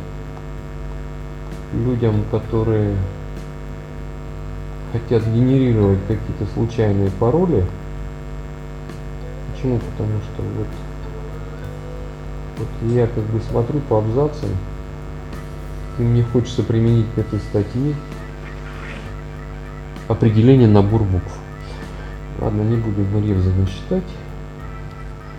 людям, 1.74 2.24
которые 2.30 2.96
хотят 4.91 5.26
генерировать 5.28 6.00
какие-то 6.08 6.46
случайные 6.54 7.10
пароли. 7.19 7.65
Почему? 9.63 9.80
Потому 9.80 10.19
что 10.19 10.43
вот, 10.58 10.67
вот 12.58 12.91
я 12.91 13.08
как 13.08 13.23
бы 13.23 13.39
смотрю 13.39 13.80
по 13.80 13.99
абзацам, 13.99 14.49
и 15.97 16.02
мне 16.02 16.23
хочется 16.23 16.63
применить 16.63 17.06
к 17.15 17.19
этой 17.19 17.39
статье 17.39 17.95
определение 20.10 20.67
набор 20.67 21.04
букв. 21.04 21.39
Ладно, 22.41 22.62
не 22.63 22.76
будем 22.76 23.08
мы 23.13 23.26
Ревзина 23.26 23.65
считать. 23.65 24.04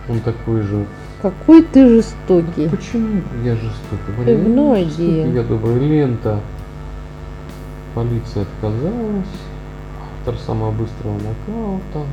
Он 0.09 0.21
такой 0.21 0.63
же 0.63 0.87
Какой 1.21 1.63
ты 1.63 1.87
жестокий. 1.87 2.69
Почему 2.69 3.21
я 3.45 3.55
жестокий? 3.57 4.25
Ты 4.25 4.37
много 4.39 4.85
жестокий. 4.85 5.33
Я 5.35 5.43
добрая 5.43 5.79
лента. 5.79 6.41
Полиция 7.95 8.45
отказалась. 8.45 9.27
Автор 10.21 10.37
самого 10.47 10.71
быстрого 10.71 11.15
нокаута. 11.15 12.07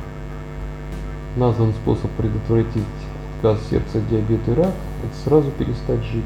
Назван 1.36 1.72
способ 1.72 2.10
предотвратить 2.12 2.82
отказ 3.36 3.58
сердца, 3.70 4.00
диабет 4.10 4.46
и 4.48 4.52
рак. 4.52 4.74
Это 5.02 5.16
сразу 5.24 5.50
перестать 5.52 6.02
жить. 6.04 6.24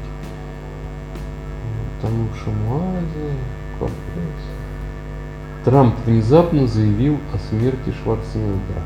Тому 2.01 2.27
Шамуазе, 2.43 3.33
комплекс. 3.79 4.43
Трамп 5.65 5.95
внезапно 6.05 6.67
заявил 6.67 7.17
о 7.33 7.37
смерти 7.49 7.93
Шварценеггера. 8.03 8.83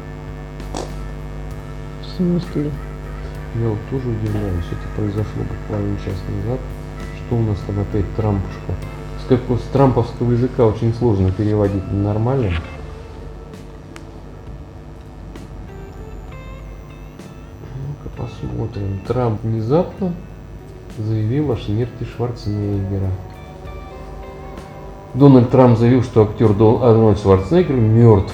В 2.01 2.17
смысле? 2.17 2.71
Я 3.55 3.67
вот 3.67 3.79
тоже 3.89 4.07
удивляюсь, 4.07 4.65
это 4.71 4.95
произошло 4.95 5.43
буквально 5.43 5.97
час 5.97 6.15
назад. 6.29 6.59
Что 7.17 7.35
у 7.35 7.41
нас 7.41 7.57
там 7.67 7.79
опять 7.79 8.15
Трампушка? 8.15 8.73
С, 9.23 9.27
какого, 9.27 9.57
с 9.57 9.61
трамповского 9.73 10.31
языка 10.31 10.65
очень 10.65 10.93
сложно 10.93 11.31
переводить 11.31 11.91
на 11.91 12.13
посмотрим. 18.71 18.99
Трамп 19.07 19.43
внезапно 19.43 20.13
заявил 20.97 21.51
о 21.51 21.57
смерти 21.57 22.03
Шварценеггера. 22.15 23.09
Дональд 25.13 25.49
Трамп 25.49 25.77
заявил, 25.77 26.03
что 26.03 26.23
актер 26.23 26.53
Дон- 26.53 26.83
Арнольд 26.83 27.19
Шварценеггер 27.19 27.75
мертв. 27.75 28.33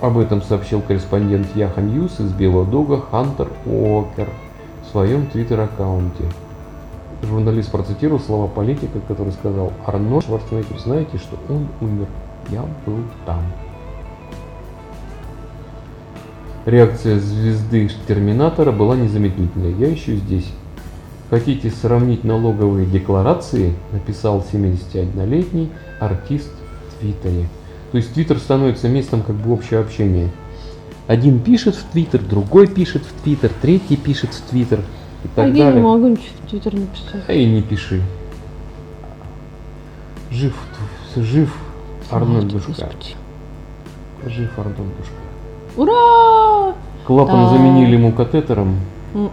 Об 0.00 0.18
этом 0.18 0.42
сообщил 0.42 0.82
корреспондент 0.82 1.46
Yahoo 1.54 1.80
News 1.80 2.20
из 2.20 2.32
Белого 2.32 2.66
Дома 2.66 3.00
Хантер 3.10 3.48
Уокер 3.64 4.28
в 4.82 4.90
своем 4.90 5.26
твиттер-аккаунте. 5.28 6.24
Журналист 7.22 7.70
процитировал 7.70 8.20
слова 8.20 8.48
политика, 8.48 9.00
который 9.08 9.32
сказал 9.32 9.72
«Арнольд 9.86 10.26
Шварценеггер, 10.26 10.78
знаете, 10.78 11.16
что 11.16 11.38
он 11.48 11.68
умер? 11.80 12.06
Я 12.50 12.62
был 12.84 12.98
там». 13.24 13.40
Реакция 16.66 17.18
звезды 17.18 17.90
Терминатора 18.08 18.72
была 18.72 18.96
незамедлительной. 18.96 19.74
«Я 19.74 19.88
еще 19.88 20.16
здесь». 20.16 20.46
Хотите 21.30 21.70
сравнить 21.70 22.22
налоговые 22.22 22.86
декларации? 22.86 23.74
Написал 23.92 24.44
71-летний 24.52 25.70
артист 25.98 26.50
в 26.90 27.00
Твиттере. 27.00 27.48
То 27.90 27.96
есть 27.96 28.12
Твиттер 28.14 28.38
становится 28.38 28.88
местом 28.88 29.22
как 29.22 29.34
бы 29.36 29.52
общего 29.52 29.80
общения. 29.80 30.30
Один 31.06 31.40
пишет 31.40 31.74
в 31.74 31.84
Твиттер, 31.90 32.22
другой 32.22 32.66
пишет 32.66 33.02
в 33.02 33.22
Твиттер, 33.22 33.50
третий 33.60 33.96
пишет 33.96 34.30
в 34.32 34.40
Твиттер 34.42 34.80
и 35.24 35.28
А 35.28 35.36
так 35.36 35.54
я 35.54 35.64
далее. 35.64 35.74
не 35.74 35.80
могу 35.80 36.08
ничего 36.08 36.26
в 36.46 36.50
Твиттер 36.50 36.74
написать. 36.74 37.24
А 37.26 37.32
и 37.32 37.44
не 37.46 37.62
пиши. 37.62 38.02
Жив, 40.30 40.54
жив 41.16 41.54
Арнольдушка. 42.10 42.90
Жив 44.26 44.58
Арнольдушка. 44.58 45.23
Ура! 45.76 46.74
Клапан 47.06 47.44
Да. 47.44 47.48
заменили 47.50 47.96
ему 47.96 48.12
катетером 48.12 48.76
Ну, 49.12 49.30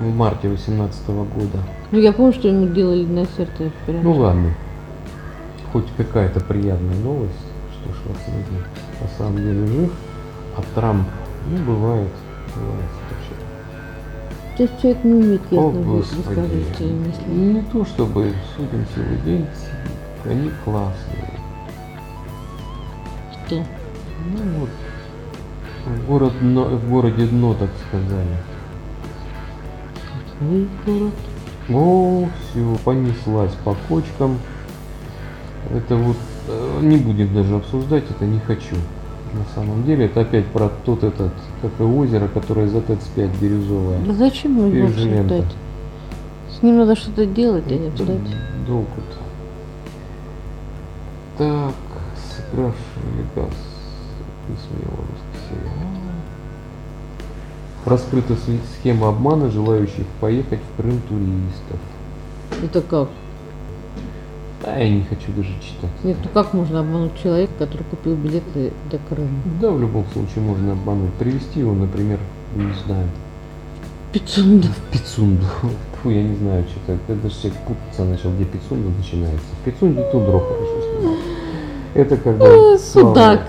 в 0.00 0.14
марте 0.16 0.48
2018 0.48 1.08
года. 1.08 1.58
Ну, 1.90 1.98
я 1.98 2.12
помню, 2.12 2.32
что 2.32 2.48
ему 2.48 2.66
делали 2.68 3.04
на 3.04 3.24
сердце 3.26 3.70
прям. 3.86 4.02
Ну 4.02 4.12
ладно. 4.14 4.50
Хоть 5.72 5.86
какая-то 5.96 6.40
приятная 6.40 6.96
новость, 6.96 7.32
что 7.72 7.92
Шварценеггер 7.94 8.66
на 9.00 9.08
самом 9.18 9.36
деле 9.36 9.66
жив, 9.66 9.92
а 10.56 10.62
Трамп, 10.74 11.06
ну 11.48 11.56
бывает, 11.64 12.08
бывает 12.54 12.90
вообще. 13.10 14.56
То 14.56 14.62
есть 14.64 14.80
человек 14.82 15.04
не 15.04 15.12
умеет 15.14 15.42
О, 15.50 15.54
ясно 15.54 15.80
вы- 15.80 15.96
Господи. 15.98 16.16
высказывать 16.28 16.76
свои 16.76 16.90
мысли. 16.92 17.22
Не 17.28 17.62
то 17.62 17.84
чтобы 17.84 18.32
судим 18.56 19.24
день, 19.24 19.46
они 20.24 20.50
классные. 20.64 21.30
Что? 23.46 23.56
Ну 23.56 24.60
вот, 24.60 24.68
в, 25.86 26.06
город 26.06 26.32
в 26.40 26.90
городе 26.90 27.26
дно, 27.26 27.54
так 27.54 27.70
сказали. 27.88 28.36
Город. 30.86 31.14
О, 31.68 32.28
все, 32.50 32.76
понеслась 32.84 33.52
по 33.64 33.76
кочкам. 33.88 34.38
Это 35.70 35.96
вот, 35.96 36.16
э, 36.48 36.78
не 36.82 36.96
будем 36.96 37.34
даже 37.34 37.56
обсуждать, 37.56 38.04
это 38.10 38.24
не 38.24 38.40
хочу. 38.40 38.76
На 39.32 39.44
самом 39.54 39.84
деле, 39.84 40.06
это 40.06 40.22
опять 40.22 40.46
про 40.46 40.70
тот 40.84 41.04
этот, 41.04 41.32
как 41.62 41.70
и 41.78 41.82
озеро, 41.82 42.26
которое 42.28 42.66
за 42.66 42.80
ТЭЦ-5 42.80 43.40
бирюзовое. 43.40 43.98
Да 44.04 44.14
зачем 44.14 44.54
мы 44.54 44.68
его 44.68 44.88
обсуждать? 44.88 45.54
С 46.58 46.62
ним 46.62 46.78
надо 46.78 46.96
что-то 46.96 47.26
делать, 47.26 47.64
а 47.68 47.74
не 47.74 47.88
обсуждать. 47.88 48.18
долг 48.66 48.88
вот. 48.96 49.04
Так, 51.38 51.74
сыгравший 52.16 53.24
газ 53.36 53.70
русский 54.50 54.68
сериал. 54.68 55.04
Раскрыта 57.84 58.34
схема 58.78 59.08
обмана 59.08 59.50
желающих 59.50 60.06
поехать 60.20 60.60
в 60.60 60.80
Крым 60.80 61.00
туристов. 61.08 61.78
Это 62.62 62.82
как? 62.82 63.08
А 64.62 64.78
я 64.78 64.90
не 64.90 65.02
хочу 65.04 65.32
даже 65.34 65.48
читать. 65.60 65.90
Нет, 66.04 66.18
ну 66.22 66.28
как 66.34 66.52
можно 66.52 66.80
обмануть 66.80 67.12
человека, 67.22 67.52
который 67.58 67.84
купил 67.84 68.14
билеты 68.14 68.72
до 68.90 68.98
Крыма? 69.08 69.30
Да, 69.60 69.70
в 69.70 69.80
любом 69.80 70.04
случае 70.12 70.44
можно 70.44 70.72
обмануть. 70.72 71.12
Привести 71.14 71.60
его, 71.60 71.72
например, 71.72 72.18
не 72.54 72.72
знаю, 72.84 73.08
Пицунда. 74.12 74.68
в 74.68 74.80
Пицунду. 74.92 75.46
Фу, 76.02 76.10
я 76.10 76.22
не 76.22 76.36
знаю, 76.36 76.64
что-то. 76.64 76.98
Я 77.08 77.14
даже 77.18 77.34
человек 77.34 77.60
путаться 77.66 78.04
начал, 78.04 78.32
где 78.34 78.44
Пицунда 78.44 78.88
начинается. 78.98 79.46
В 79.60 79.64
Пицунде 79.64 80.02
Тудро 80.12 80.40
хорошо 80.40 80.98
снимал. 80.98 81.14
Это 81.94 82.16
когда... 82.16 82.78
Судак. 82.78 83.48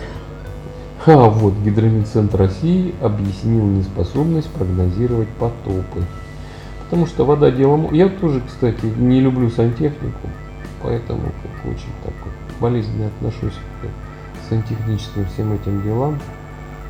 А 1.04 1.30
вот 1.30 1.56
Гидромедцентр 1.56 2.38
России 2.38 2.94
объяснил 3.02 3.66
неспособность 3.66 4.50
прогнозировать 4.52 5.30
потопы. 5.30 6.04
Потому 6.84 7.08
что 7.08 7.26
вода 7.26 7.50
делом... 7.50 7.92
Я 7.92 8.08
тоже, 8.08 8.40
кстати, 8.46 8.86
не 8.86 9.20
люблю 9.20 9.50
сантехнику, 9.50 10.30
поэтому 10.84 11.22
как 11.22 11.72
очень 11.72 11.90
так 12.04 12.14
вот 12.24 12.34
болезненно 12.60 13.08
отношусь 13.08 13.56
к 13.82 14.50
сантехническим 14.50 15.26
всем 15.26 15.54
этим 15.54 15.82
делам. 15.82 16.20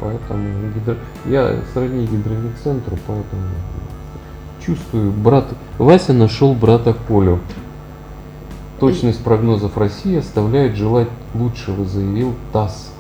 Поэтому 0.02 0.74
гидро... 0.76 0.98
я 1.26 1.62
сродни 1.72 2.06
гидромедцентру, 2.06 2.98
поэтому 3.08 3.44
чувствую, 4.66 5.12
брат 5.14 5.46
Вася 5.78 6.12
нашел 6.12 6.54
брата 6.54 6.94
Колю. 7.08 7.40
Точность 8.82 9.24
прогнозов 9.24 9.78
России 9.78 10.18
оставляет 10.18 10.76
желать 10.76 11.08
лучшего, 11.34 11.86
заявил 11.86 12.34
ТАСС. 12.52 12.92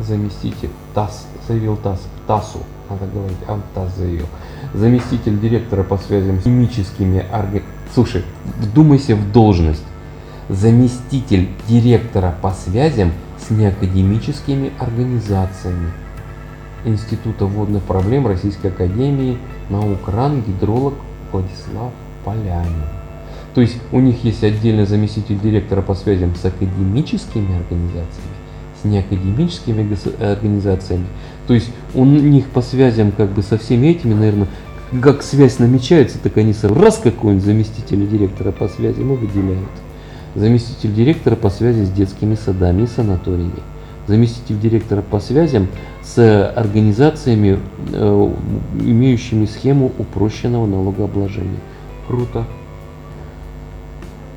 Заместитель 0.00 0.70
ТАСС, 0.94 1.26
заявил 1.46 1.76
ТАСС, 1.76 2.00
ТАССу, 2.26 2.58
надо 2.90 3.06
говорить, 3.06 3.38
а 3.46 3.54
он 3.54 3.62
ТАСС 3.74 3.96
заявил. 3.96 4.26
Заместитель 4.74 5.38
директора 5.40 5.82
по 5.82 5.96
связям 5.96 6.40
с 6.40 6.44
химическими 6.44 7.20
организациями. 7.20 7.76
Слушай, 7.94 8.24
вдумайся 8.58 9.16
в 9.16 9.32
должность. 9.32 9.84
Заместитель 10.48 11.48
директора 11.68 12.36
по 12.42 12.50
связям 12.50 13.12
с 13.38 13.50
неакадемическими 13.50 14.72
организациями. 14.78 15.90
Института 16.84 17.46
водных 17.46 17.82
проблем 17.82 18.26
Российской 18.26 18.68
Академии 18.68 19.38
наук 19.70 20.08
РАН 20.08 20.42
гидролог 20.42 20.94
Владислав 21.32 21.92
Полянин. 22.24 22.84
То 23.54 23.60
есть 23.62 23.78
у 23.90 24.00
них 24.00 24.22
есть 24.22 24.44
отдельный 24.44 24.86
заместитель 24.86 25.40
директора 25.40 25.80
по 25.82 25.94
связям 25.94 26.34
с 26.36 26.44
академическими 26.44 27.56
организациями, 27.56 28.35
с 28.80 28.84
неакадемическими 28.84 29.82
гос- 29.82 30.22
организациями. 30.22 31.06
То 31.46 31.54
есть 31.54 31.70
у 31.94 32.04
них 32.04 32.46
по 32.48 32.62
связям 32.62 33.12
как 33.12 33.30
бы 33.30 33.42
со 33.42 33.58
всеми 33.58 33.88
этими, 33.88 34.14
наверное, 34.14 34.48
как 35.02 35.22
связь 35.22 35.58
намечается, 35.58 36.18
так 36.18 36.36
они 36.36 36.52
сразу 36.52 36.74
раз 36.80 36.98
какой-нибудь 36.98 37.44
заместителя 37.44 38.06
директора 38.06 38.52
по 38.52 38.68
связям 38.68 39.12
и 39.12 39.16
выделяют. 39.16 39.68
Заместитель 40.34 40.92
директора 40.92 41.34
по 41.34 41.50
связи 41.50 41.84
с 41.84 41.90
детскими 41.90 42.34
садами 42.34 42.82
и 42.82 42.86
санаториями. 42.86 43.62
Заместитель 44.06 44.58
директора 44.60 45.02
по 45.02 45.18
связям 45.18 45.68
с 46.02 46.48
организациями, 46.50 47.58
э, 47.92 48.34
имеющими 48.80 49.46
схему 49.46 49.90
упрощенного 49.98 50.66
налогообложения. 50.66 51.58
Круто. 52.06 52.44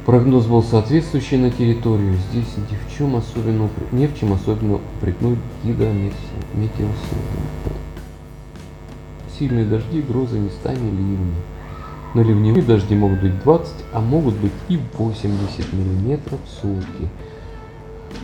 Прогноз 0.09 0.47
был 0.47 0.63
соответствующий 0.63 1.37
на 1.37 1.51
территорию. 1.51 2.15
Здесь 2.31 2.47
ни 2.57 2.75
в 2.75 2.97
чем 2.97 3.15
особенно, 3.15 3.65
упр- 3.65 3.85
не 3.91 4.07
в 4.07 4.17
чем 4.17 4.33
особенно 4.33 4.79
упрекнуть 4.97 5.37
гидрометеослужбу. 5.63 6.89
Сильные 9.37 9.65
дожди, 9.65 10.01
грозы, 10.01 10.39
местами 10.39 10.89
ливни. 10.89 11.35
Но 12.15 12.23
ливневые 12.23 12.63
дожди 12.63 12.95
могут 12.95 13.21
быть 13.21 13.39
20, 13.43 13.71
а 13.93 13.99
могут 13.99 14.33
быть 14.33 14.51
и 14.67 14.79
80 14.97 15.73
миллиметров 15.73 16.39
в 16.43 16.49
сутки. 16.59 17.07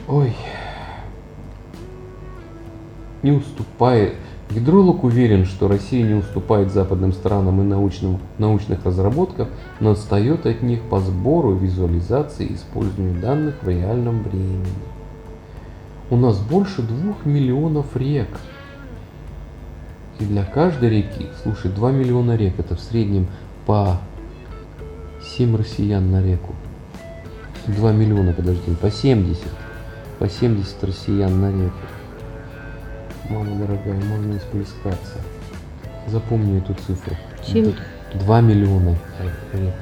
Ой. 0.07 0.35
Не 3.21 3.31
уступает, 3.31 4.15
Гидролог 4.51 5.03
уверен, 5.03 5.45
что 5.45 5.67
Россия 5.67 6.03
не 6.03 6.13
уступает 6.13 6.71
западным 6.71 7.13
странам 7.13 7.61
и 7.61 7.63
научным, 7.63 8.19
научных 8.37 8.85
разработках, 8.85 9.47
но 9.79 9.91
отстает 9.91 10.45
от 10.45 10.61
них 10.61 10.81
по 10.81 10.99
сбору, 10.99 11.55
визуализации 11.55 12.45
и 12.45 12.55
использованию 12.55 13.19
данных 13.19 13.55
в 13.61 13.67
реальном 13.67 14.21
времени. 14.23 14.65
У 16.11 16.17
нас 16.17 16.39
больше 16.39 16.83
двух 16.83 17.25
миллионов 17.25 17.95
рек. 17.95 18.29
И 20.19 20.25
для 20.25 20.45
каждой 20.45 20.89
реки, 20.89 21.27
слушай, 21.43 21.69
2 21.71 21.91
миллиона 21.91 22.37
рек, 22.37 22.59
это 22.59 22.75
в 22.75 22.79
среднем 22.79 23.27
по 23.65 23.99
7 25.35 25.57
россиян 25.57 26.09
на 26.11 26.23
реку. 26.23 26.53
2 27.67 27.91
миллиона, 27.91 28.31
подожди, 28.31 28.71
по 28.79 28.91
70. 28.91 29.43
По 30.19 30.29
70 30.29 30.83
россиян 30.83 31.41
на 31.41 31.51
реку. 31.51 31.73
Мама 33.29 33.55
дорогая, 33.55 33.99
можно 34.03 34.37
исплескаться. 34.37 35.19
Запомни 36.07 36.59
эту 36.59 36.73
цифру. 36.75 37.15
Чем? 37.45 37.73
2 38.13 38.41
миллиона 38.41 38.95
рек 39.53 39.73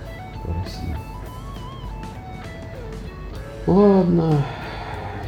в 0.43 0.63
России. 0.63 0.95
Ладно. 3.67 4.43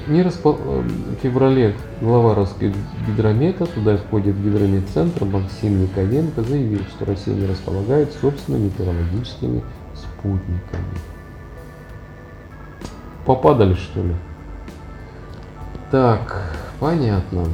Не 0.08 0.22
распо... 0.22 0.54
В 0.54 1.16
феврале 1.22 1.74
глава 2.00 2.36
Росгидромета, 2.36 3.66
туда 3.66 3.98
входит 3.98 4.40
гидрометцентр 4.40 5.26
Максим 5.26 5.84
Яковенко, 5.84 6.44
заявил, 6.44 6.82
что 6.96 7.06
Россия 7.06 7.34
не 7.34 7.48
располагает 7.48 8.14
собственными 8.22 8.66
метеорологическими 8.66 9.64
спутниками. 9.96 10.86
Попадали 13.26 13.74
что 13.74 14.04
ли? 14.04 14.14
Так, 15.90 16.52
понятно. 16.80 17.46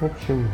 В 0.00 0.04
общем, 0.04 0.46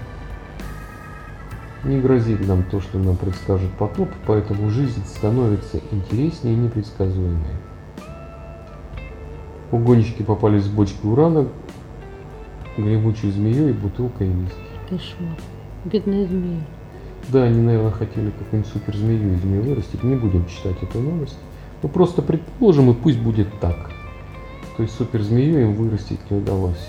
не 1.85 2.01
грозит 2.01 2.47
нам 2.47 2.63
то, 2.63 2.81
что 2.81 2.99
нам 2.99 3.15
предскажет 3.17 3.71
потоп, 3.73 4.09
поэтому 4.27 4.71
жизнь 4.71 5.05
становится 5.05 5.81
интереснее 5.91 6.55
и 6.55 6.59
непредсказуемой. 6.59 7.45
Угонщики 9.71 10.23
попались 10.23 10.65
в 10.65 10.75
бочки 10.75 11.05
урана, 11.05 11.47
гремучей 12.79 13.31
змеей, 13.31 13.73
бутылкой 13.73 14.29
виски. 14.29 14.55
Кошмар. 14.89 15.37
Бедная 15.85 16.27
змея. 16.27 16.63
Да, 17.29 17.43
они, 17.43 17.61
наверное, 17.61 17.91
хотели 17.91 18.31
какую-нибудь 18.31 18.73
суперзмею 18.73 19.35
из 19.35 19.45
нее 19.45 19.61
вырастить. 19.61 20.03
Не 20.03 20.15
будем 20.15 20.47
читать 20.47 20.83
эту 20.83 21.01
новость. 21.01 21.39
Мы 21.83 21.91
просто 21.91 22.23
предположим, 22.23 22.91
и 22.91 22.95
пусть 22.95 23.19
будет 23.19 23.49
так. 23.61 23.91
То 24.79 24.83
есть 24.83 24.97
суперзмею 24.97 25.61
им 25.61 25.75
вырастить 25.75 26.31
не 26.31 26.39
удалось. 26.39 26.89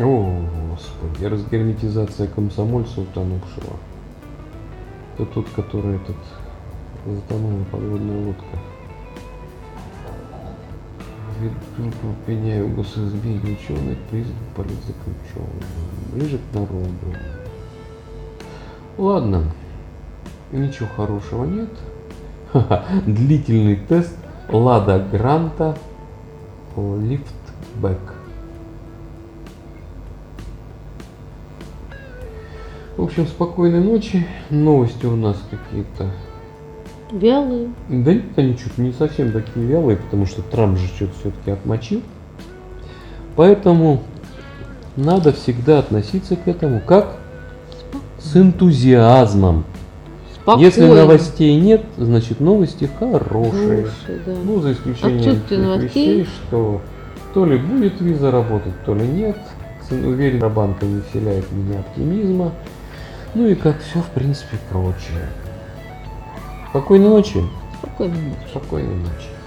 О, 0.00 0.44
господи, 0.70 1.24
разгерметизация 1.24 2.28
комсомольца 2.28 3.00
утонувшего. 3.00 3.76
Это 5.14 5.26
тот, 5.26 5.48
который 5.56 5.96
этот 5.96 6.16
затонула 7.04 7.64
подводная 7.64 8.26
лодка. 8.26 8.44
Веду 11.40 11.90
пеняю 12.26 12.68
госизбе 12.68 13.40
ученых 13.40 13.98
призван 14.08 14.36
политзаключенным. 14.54 15.62
Ближе 16.12 16.38
к 16.38 16.54
народу. 16.54 16.88
Ладно, 18.98 19.50
ничего 20.52 20.88
хорошего 20.94 21.44
нет. 21.44 21.70
Длительный 23.04 23.76
тест 23.76 24.16
Лада 24.48 25.04
Гранта 25.10 25.76
Лифтбэк. 26.76 28.17
В 32.98 33.04
общем, 33.04 33.28
спокойной 33.28 33.78
ночи. 33.78 34.26
Новости 34.50 35.06
у 35.06 35.14
нас 35.14 35.36
какие-то. 35.48 36.10
Вялые. 37.12 37.68
Да 37.88 38.12
нет, 38.12 38.24
они 38.34 38.56
что-то 38.56 38.82
не 38.82 38.92
совсем 38.92 39.30
такие 39.30 39.64
вялые, 39.64 39.96
потому 39.96 40.26
что 40.26 40.42
Трамп 40.42 40.76
же 40.76 40.88
что-то 40.88 41.12
все-таки 41.20 41.52
отмочил. 41.52 42.02
Поэтому 43.36 44.02
надо 44.96 45.32
всегда 45.32 45.78
относиться 45.78 46.34
к 46.34 46.48
этому 46.48 46.80
как 46.80 47.18
с 48.18 48.36
энтузиазмом. 48.36 49.64
Спокойно. 50.34 50.66
Если 50.66 50.84
новостей 50.84 51.54
нет, 51.54 51.84
значит 51.98 52.40
новости 52.40 52.90
хорошие. 52.98 53.84
Хорошие, 53.84 54.18
да. 54.26 54.34
Ну, 54.44 54.60
за 54.60 54.72
исключением 54.72 55.40
новостей. 55.50 56.18
вещей, 56.18 56.26
что 56.48 56.80
то 57.32 57.46
ли 57.46 57.58
будет 57.58 58.00
виза 58.00 58.32
работать, 58.32 58.74
то 58.84 58.92
ли 58.92 59.06
нет. 59.06 59.38
Уверен, 59.88 60.52
банка 60.52 60.84
не 60.84 61.00
вселяет 61.02 61.50
меня 61.52 61.78
оптимизма. 61.78 62.52
Ну 63.34 63.46
и 63.46 63.54
как 63.54 63.80
все, 63.80 64.00
в 64.00 64.08
принципе, 64.10 64.56
прочее. 64.70 65.28
Спокойной 66.70 67.08
ночи. 67.08 67.42
Спокойной 67.78 68.22
ночи. 68.22 68.48
Спокойной 68.50 68.96
ночи. 68.96 69.37